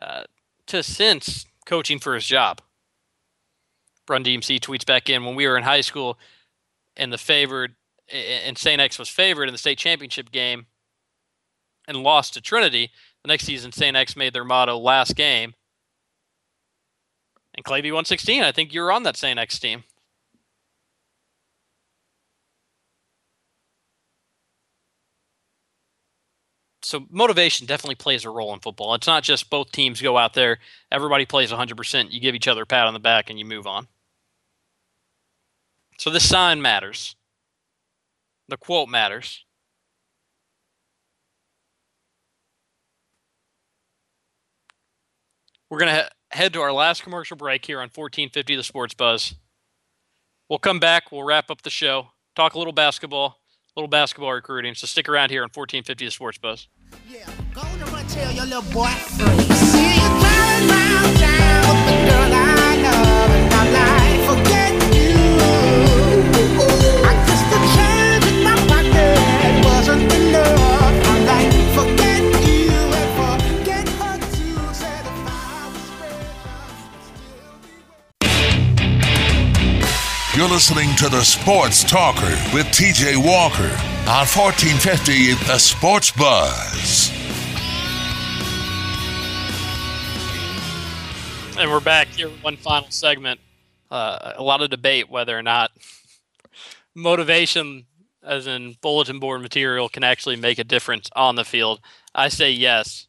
[0.00, 0.24] uh,
[0.66, 2.60] to sense coaching for his job.
[4.08, 6.18] Run DMC tweets back in when we were in high school
[6.96, 7.76] and the favored
[8.12, 8.80] and St.
[8.80, 10.66] X was favored in the state championship game
[11.86, 12.90] and lost to Trinity.
[13.22, 13.96] The next season, St.
[13.96, 15.54] X made their motto last game.
[17.54, 18.42] And Clayby116.
[18.42, 19.38] I think you were on that St.
[19.38, 19.84] X team.
[26.82, 28.94] So motivation definitely plays a role in football.
[28.94, 30.58] It's not just both teams go out there,
[30.90, 33.66] everybody plays 100%, you give each other a pat on the back and you move
[33.66, 33.86] on.
[35.98, 37.14] So this sign matters.
[38.50, 39.44] The quote matters.
[45.70, 48.92] We're going to he- head to our last commercial break here on 1450 The Sports
[48.92, 49.36] Buzz.
[50.48, 51.12] We'll come back.
[51.12, 53.38] We'll wrap up the show, talk a little basketball,
[53.76, 54.74] a little basketball recruiting.
[54.74, 56.66] So stick around here on 1450 The Sports Buzz.
[57.08, 57.24] Yeah,
[57.54, 58.88] go run tell your little boy.
[58.88, 60.10] See you
[61.62, 62.09] with
[80.40, 83.74] You're listening to the Sports Talker with TJ Walker
[84.08, 87.10] on 1450 The Sports Buzz.
[91.58, 93.38] And we're back here one final segment.
[93.90, 95.72] Uh, a lot of debate whether or not
[96.94, 97.84] motivation,
[98.22, 101.82] as in bulletin board material, can actually make a difference on the field.
[102.14, 103.08] I say yes.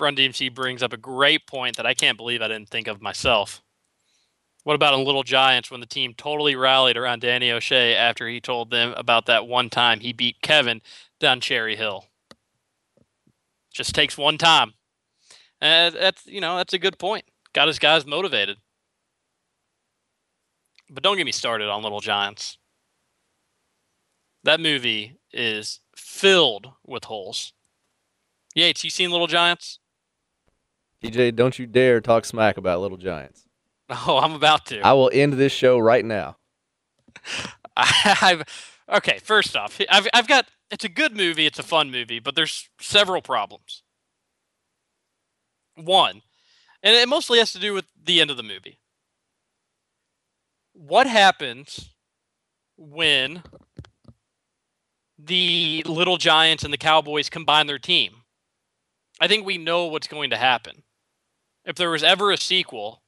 [0.00, 3.00] Run DMC brings up a great point that I can't believe I didn't think of
[3.00, 3.62] myself.
[4.68, 8.38] What about in Little Giants when the team totally rallied around Danny O'Shea after he
[8.38, 10.82] told them about that one time he beat Kevin
[11.18, 12.04] down Cherry Hill?
[13.72, 14.74] Just takes one time.
[15.58, 17.24] And that's you know that's a good point.
[17.54, 18.58] Got his guys motivated.
[20.90, 22.58] But don't get me started on Little Giants.
[24.44, 27.54] That movie is filled with holes.
[28.54, 29.78] Yates, you seen Little Giants?
[31.02, 33.47] TJ, don't you dare talk smack about Little Giants.
[34.06, 34.80] Oh, I'm about to.
[34.80, 36.36] I will end this show right now.
[37.76, 38.44] I've
[38.88, 39.18] okay.
[39.22, 40.46] First off, I've I've got.
[40.70, 41.46] It's a good movie.
[41.46, 43.82] It's a fun movie, but there's several problems.
[45.74, 46.20] One,
[46.82, 48.78] and it mostly has to do with the end of the movie.
[50.74, 51.94] What happens
[52.76, 53.42] when
[55.18, 58.22] the Little Giants and the Cowboys combine their team?
[59.20, 60.82] I think we know what's going to happen.
[61.64, 63.02] If there was ever a sequel,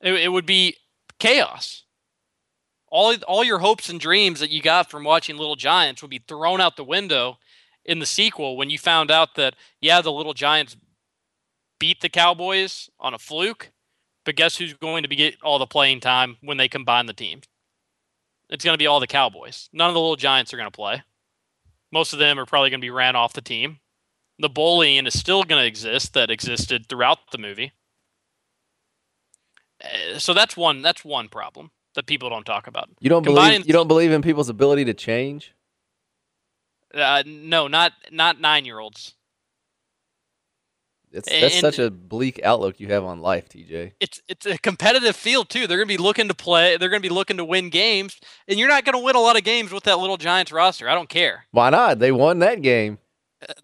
[0.00, 0.76] it, it would be
[1.18, 1.84] chaos.
[2.90, 6.22] All all your hopes and dreams that you got from watching Little Giants would be
[6.26, 7.38] thrown out the window
[7.84, 10.76] in the sequel when you found out that yeah, the Little Giants
[11.78, 13.70] beat the Cowboys on a fluke,
[14.24, 17.12] but guess who's going to be get all the playing time when they combine the
[17.12, 17.44] teams?
[18.50, 19.68] It's going to be all the Cowboys.
[19.72, 21.02] None of the Little Giants are going to play.
[21.92, 23.80] Most of them are probably going to be ran off the team.
[24.38, 27.72] The bullying is still going to exist that existed throughout the movie.
[29.82, 32.88] Uh, so that's one that's one problem that people don't talk about.
[33.00, 35.54] You don't believe you don't believe in people's ability to change?
[36.94, 39.14] Uh, no, not not nine year olds.
[41.10, 43.92] It's that's And- such a bleak outlook you have on life, TJ.
[44.00, 45.66] It's it's a competitive field too.
[45.66, 46.76] They're going to be looking to play.
[46.76, 49.20] They're going to be looking to win games, and you're not going to win a
[49.20, 50.86] lot of games with that little Giants roster.
[50.88, 51.46] I don't care.
[51.50, 51.98] Why not?
[51.98, 52.98] They won that game.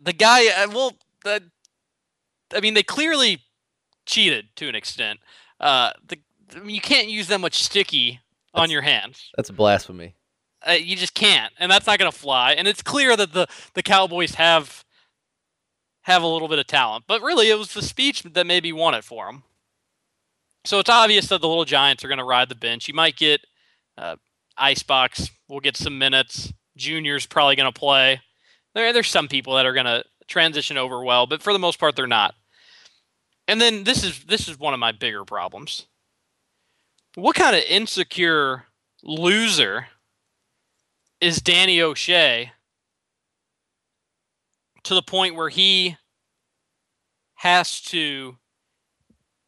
[0.00, 0.92] the guy uh, well
[1.24, 1.42] the,
[2.54, 3.40] i mean they clearly
[4.06, 5.18] cheated to an extent
[5.60, 6.18] uh the
[6.56, 8.20] I mean, you can't use that much sticky
[8.52, 9.30] on your hands.
[9.36, 10.14] That's blasphemy.
[10.66, 13.46] uh, you just can't and that's not going to fly and it's clear that the
[13.74, 14.84] the cowboys have
[16.02, 18.94] have a little bit of talent but really it was the speech that maybe won
[18.94, 19.42] it for them
[20.64, 22.88] so it's obvious that the little giants are going to ride the bench.
[22.88, 23.42] You might get
[23.98, 24.16] uh,
[24.56, 26.52] icebox will get some minutes.
[26.76, 28.20] Junior's probably going to play.
[28.74, 31.78] There, there's some people that are going to transition over well, but for the most
[31.78, 32.34] part, they're not.
[33.46, 35.86] And then this is this is one of my bigger problems.
[37.14, 38.64] What kind of insecure
[39.02, 39.88] loser
[41.20, 42.52] is Danny O'Shea
[44.84, 45.96] to the point where he
[47.36, 48.36] has to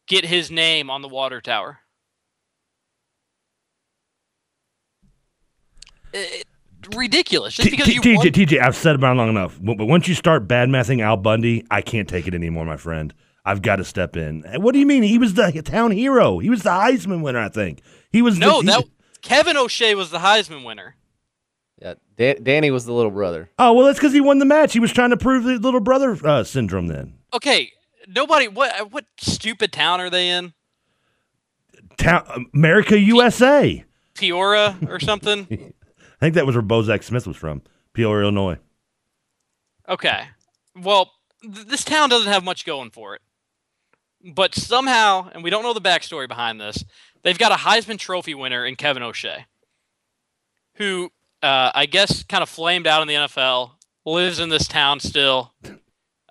[0.07, 1.79] get his name on the water tower?
[6.13, 6.47] It-
[6.95, 7.55] ridiculous.
[7.55, 9.59] Just T- because T- you TJ, TJ, I've said about it long enough.
[9.61, 12.77] But but once you start bad mouthing Al Bundy, I can't take it anymore, my
[12.77, 13.13] friend.
[13.47, 14.43] I've got to step in.
[14.57, 15.03] What do you mean?
[15.03, 16.39] He was the town hero.
[16.39, 17.81] He was the Heisman winner, I think.
[18.11, 18.85] He was No, the, he- that
[19.21, 20.95] Kevin O'Shea was the Heisman winner.
[21.81, 23.49] Yeah, Dan- Danny was the little brother.
[23.59, 24.73] Oh well, that's because he won the match.
[24.73, 26.87] He was trying to prove the little brother uh, syndrome.
[26.87, 27.71] Then Okay,
[28.07, 28.47] nobody.
[28.47, 30.53] What what stupid town are they in?
[31.97, 33.83] town America, USA.
[34.15, 35.47] Peoria or something?
[35.51, 37.61] I think that was where Bozak Smith was from,
[37.93, 38.57] Peoria, Illinois.
[39.87, 40.23] Okay.
[40.75, 41.11] Well,
[41.43, 43.21] th- this town doesn't have much going for it.
[44.23, 46.83] But somehow, and we don't know the backstory behind this,
[47.23, 49.45] they've got a Heisman Trophy winner in Kevin O'Shea,
[50.75, 51.11] who
[51.43, 53.71] uh, I guess kind of flamed out in the NFL,
[54.05, 55.53] lives in this town still,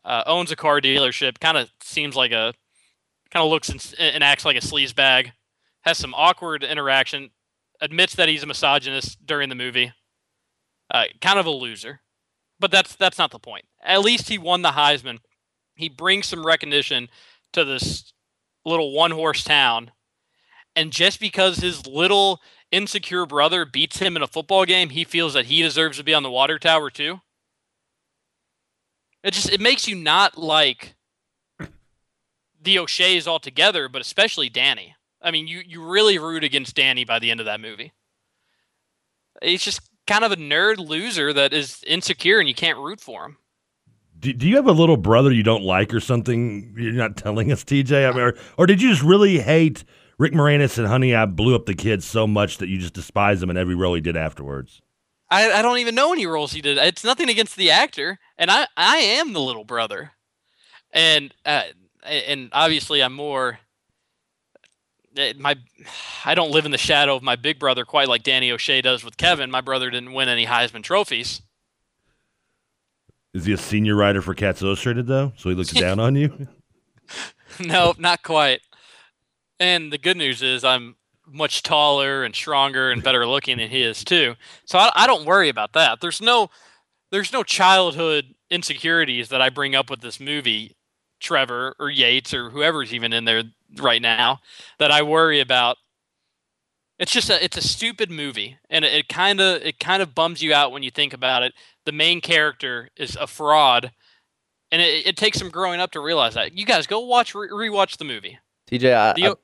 [0.05, 2.53] uh, owns a car dealership, kind of seems like a,
[3.31, 5.33] kind of looks and, and acts like a sleaze bag,
[5.83, 7.31] has some awkward interaction,
[7.81, 9.93] admits that he's a misogynist during the movie,
[10.91, 12.01] uh, kind of a loser
[12.59, 13.65] but that's that's not the point.
[13.83, 15.19] At least he won the Heisman.
[15.75, 17.09] He brings some recognition
[17.53, 18.13] to this
[18.65, 19.93] little one horse town.
[20.75, 22.41] And just because his little
[22.71, 26.15] insecure brother beats him in a football game, he feels that he deserves to be
[26.15, 27.21] on the water tower too.
[29.23, 30.95] It just it makes you not like
[32.61, 34.95] the O'Shea's altogether, but especially Danny.
[35.23, 37.93] I mean, you you really root against Danny by the end of that movie.
[39.43, 43.25] He's just kind of a nerd loser that is insecure and you can't root for
[43.25, 43.39] him.
[44.27, 46.75] Do, do you have a little brother you don't like or something?
[46.77, 48.09] You're not telling us, TJ.
[48.09, 49.85] I mean, or, or did you just really hate
[50.19, 51.15] Rick Moranis and Honey?
[51.15, 53.95] I blew up the kid so much that you just despise him in every role
[53.95, 54.83] he did afterwards.
[55.31, 56.77] I, I don't even know any roles he did.
[56.77, 60.13] It's nothing against the actor, and I I am the little brother,
[60.93, 61.63] and uh,
[62.05, 63.59] and obviously I'm more.
[65.17, 65.57] eh, My,
[66.25, 69.05] I don't live in the shadow of my big brother quite like Danny O'Shea does
[69.05, 69.51] with Kevin.
[69.51, 71.43] My brother didn't win any Heisman trophies.
[73.37, 75.35] Is he a senior writer for Cats Illustrated though?
[75.37, 76.49] So he looks down on you.
[77.61, 78.63] no, not quite.
[79.61, 83.83] And the good news is I'm much taller and stronger and better looking than he
[83.83, 84.37] is too.
[84.65, 86.01] So I, I don't worry about that.
[86.01, 86.49] There's no
[87.13, 90.75] there's no childhood insecurities that I bring up with this movie,
[91.21, 93.43] Trevor or Yates or whoever's even in there
[93.77, 94.41] right now
[94.79, 95.77] that I worry about.
[96.99, 100.15] It's just a it's a stupid movie and it, it kind of it kind of
[100.15, 101.53] bums you out when you think about it.
[101.87, 103.91] The main character is a fraud
[104.73, 106.53] and it, it takes some growing up to realize that.
[106.53, 108.39] You guys go watch re- rewatch the movie.
[108.71, 109.35] TJ, I, The- I,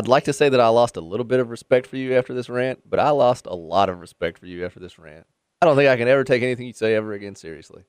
[0.00, 2.34] I'd like to say that I lost a little bit of respect for you after
[2.34, 5.24] this rant, but I lost a lot of respect for you after this rant.
[5.62, 7.84] I don't think I can ever take anything you say ever again seriously.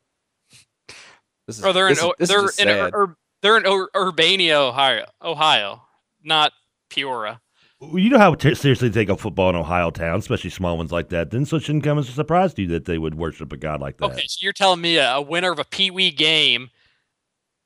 [1.48, 2.94] This is, they're this is, O- this is they're in.
[2.94, 5.82] Ur- they're in Ur- Urbania, Ohio, Ohio,
[6.24, 6.54] not
[6.92, 7.42] Peoria.
[7.80, 10.78] Well, You know how t- seriously they take a football in Ohio town, especially small
[10.78, 11.32] ones like that.
[11.32, 13.58] Then so it shouldn't come as a surprise to you that they would worship a
[13.58, 14.12] god like that.
[14.12, 16.70] Okay, so you're telling me a, a winner of a Pee Wee game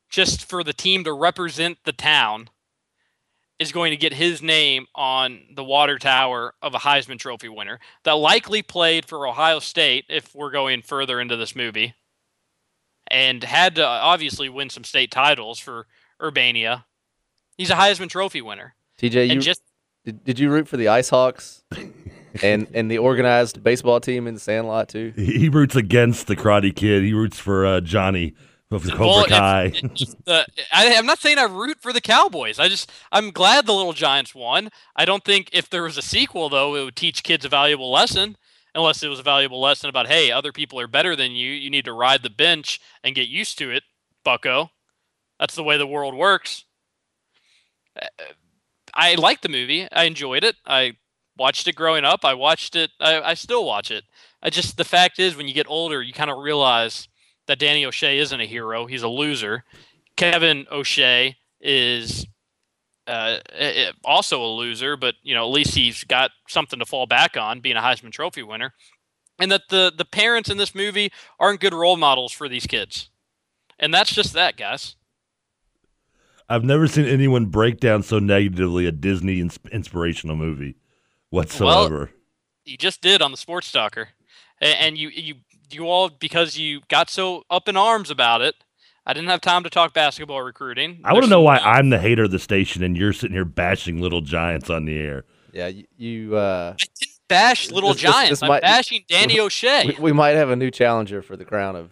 [0.10, 2.50] just for the team to represent the town
[3.60, 7.80] is going to get his name on the water tower of a Heisman Trophy winner
[8.04, 11.94] that likely played for Ohio State if we're going further into this movie
[13.12, 15.88] and had to uh, obviously win some state titles for
[16.22, 16.86] Urbania.
[17.58, 18.76] He's a Heisman Trophy winner.
[18.98, 19.62] TJ, you And just
[20.12, 21.64] did, did you root for the Ice Hawks
[22.44, 25.14] and and the organized baseball team in the Sandlot too?
[25.16, 27.04] He roots against the Karate Kid.
[27.04, 28.34] He roots for uh, Johnny
[28.72, 29.64] of the Cobra Well, if- Kai.
[29.74, 32.60] if the, I, I'm not saying I root for the Cowboys.
[32.60, 34.70] I just I'm glad the Little Giants won.
[34.96, 37.92] I don't think if there was a sequel though, it would teach kids a valuable
[37.92, 38.36] lesson.
[38.76, 41.52] Unless it was a valuable lesson about hey, other people are better than you.
[41.52, 43.82] You need to ride the bench and get used to it,
[44.24, 44.70] Bucko.
[45.40, 46.66] That's the way the world works.
[48.94, 49.88] I liked the movie.
[49.92, 50.56] I enjoyed it.
[50.66, 50.98] I
[51.38, 52.26] watched it growing up.
[52.26, 52.92] I watched it.
[53.00, 54.04] I, I still watch it.
[54.42, 57.08] I just the fact is when you get older, you kind of realize
[57.48, 58.86] that Danny O'Shea isn't a hero.
[58.86, 59.64] He's a loser.
[60.16, 62.26] Kevin O'Shea is
[63.08, 63.38] uh,
[64.04, 67.60] also a loser, but you know at least he's got something to fall back on,
[67.60, 68.74] being a Heisman Trophy winner.
[69.40, 73.10] And that the the parents in this movie aren't good role models for these kids,
[73.80, 74.96] and that's just that, guys.
[76.50, 80.76] I've never seen anyone break down so negatively a Disney ins- inspirational movie
[81.30, 82.12] whatsoever.
[82.66, 84.10] You just did on the Sports Talker,
[84.60, 85.36] and you you
[85.72, 88.56] you all because you got so up in arms about it.
[89.06, 91.02] I didn't have time to talk basketball recruiting.
[91.04, 93.46] I want to know why I'm the hater of the station and you're sitting here
[93.46, 95.26] bashing Little Giants on the air.
[95.52, 98.30] Yeah, you, you uh, I didn't bash Little This- this- Giants.
[98.32, 99.96] this I'm might- bashing Danny O'Shea.
[99.98, 101.92] we, we might have a new challenger for the crown of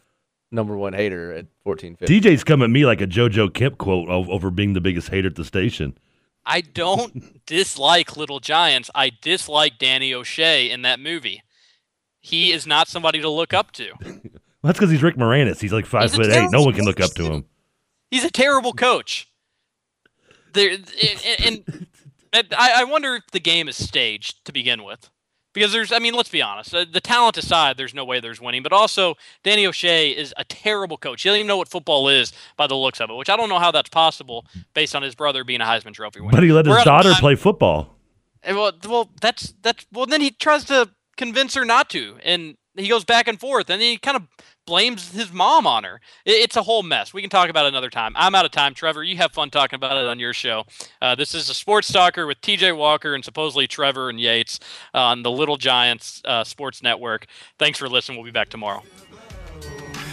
[0.51, 2.19] number one hater at fourteen fifty.
[2.19, 5.35] DJ's come at me like a JoJo Kemp quote over being the biggest hater at
[5.35, 5.97] the station.
[6.45, 8.89] I don't dislike Little Giants.
[8.95, 11.43] I dislike Danny O'Shea in that movie.
[12.21, 13.91] He is not somebody to look up to.
[14.01, 14.19] Well,
[14.63, 15.59] that's because he's Rick Moranis.
[15.59, 16.49] He's like five He's foot eight.
[16.51, 17.45] No one can look up to him.
[18.11, 19.29] He's a terrible coach.
[20.53, 20.91] There and,
[21.43, 21.87] and,
[22.31, 25.09] and I, I wonder if the game is staged to begin with,
[25.57, 25.91] because there's.
[25.91, 26.73] I mean, let's be honest.
[26.73, 28.61] uh, The talent aside, there's no way there's winning.
[28.61, 31.23] But also, Danny O'Shea is a terrible coach.
[31.23, 33.49] He doesn't even know what football is by the looks of it, which I don't
[33.49, 36.31] know how that's possible based on his brother being a Heisman Trophy winner.
[36.31, 37.97] But he let We're his daughter play football.
[38.43, 40.05] And well, well, that's that's well.
[40.05, 43.81] Then he tries to convince her not to, and he goes back and forth, and
[43.81, 44.23] he kind of
[44.67, 45.99] blames his mom on her.
[46.25, 47.11] It, it's a whole mess.
[47.11, 48.13] We can talk about it another time.
[48.15, 49.03] I'm out of time, Trevor.
[49.03, 50.65] You have fun talking about it on your show.
[51.01, 52.73] Uh, this is a sports talker with T.J.
[52.73, 54.59] Walker and supposedly Trevor and Yates
[54.93, 57.25] on the Little Giants uh, Sports Network.
[57.57, 58.19] Thanks for listening.
[58.19, 58.83] We'll be back tomorrow.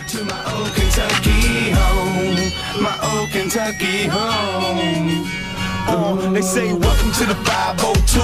[0.09, 5.44] to my old Kentucky home, my old Kentucky home.
[5.87, 8.21] Uh, they say welcome to the 502.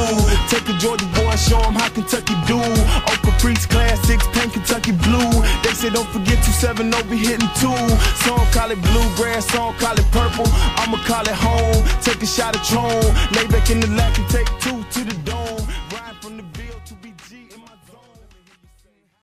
[0.49, 2.57] Take a Georgia boy, show him how Kentucky do.
[2.57, 5.31] Oh, Caprice classics, paint Kentucky blue.
[5.63, 7.77] They say don't forget 270 be hitting two.
[8.25, 10.49] Some call it bluegrass, some call it purple.
[10.81, 11.85] I'ma call it home.
[12.03, 12.91] Take a shot of Tron,
[13.37, 14.81] lay back in the lap and take two.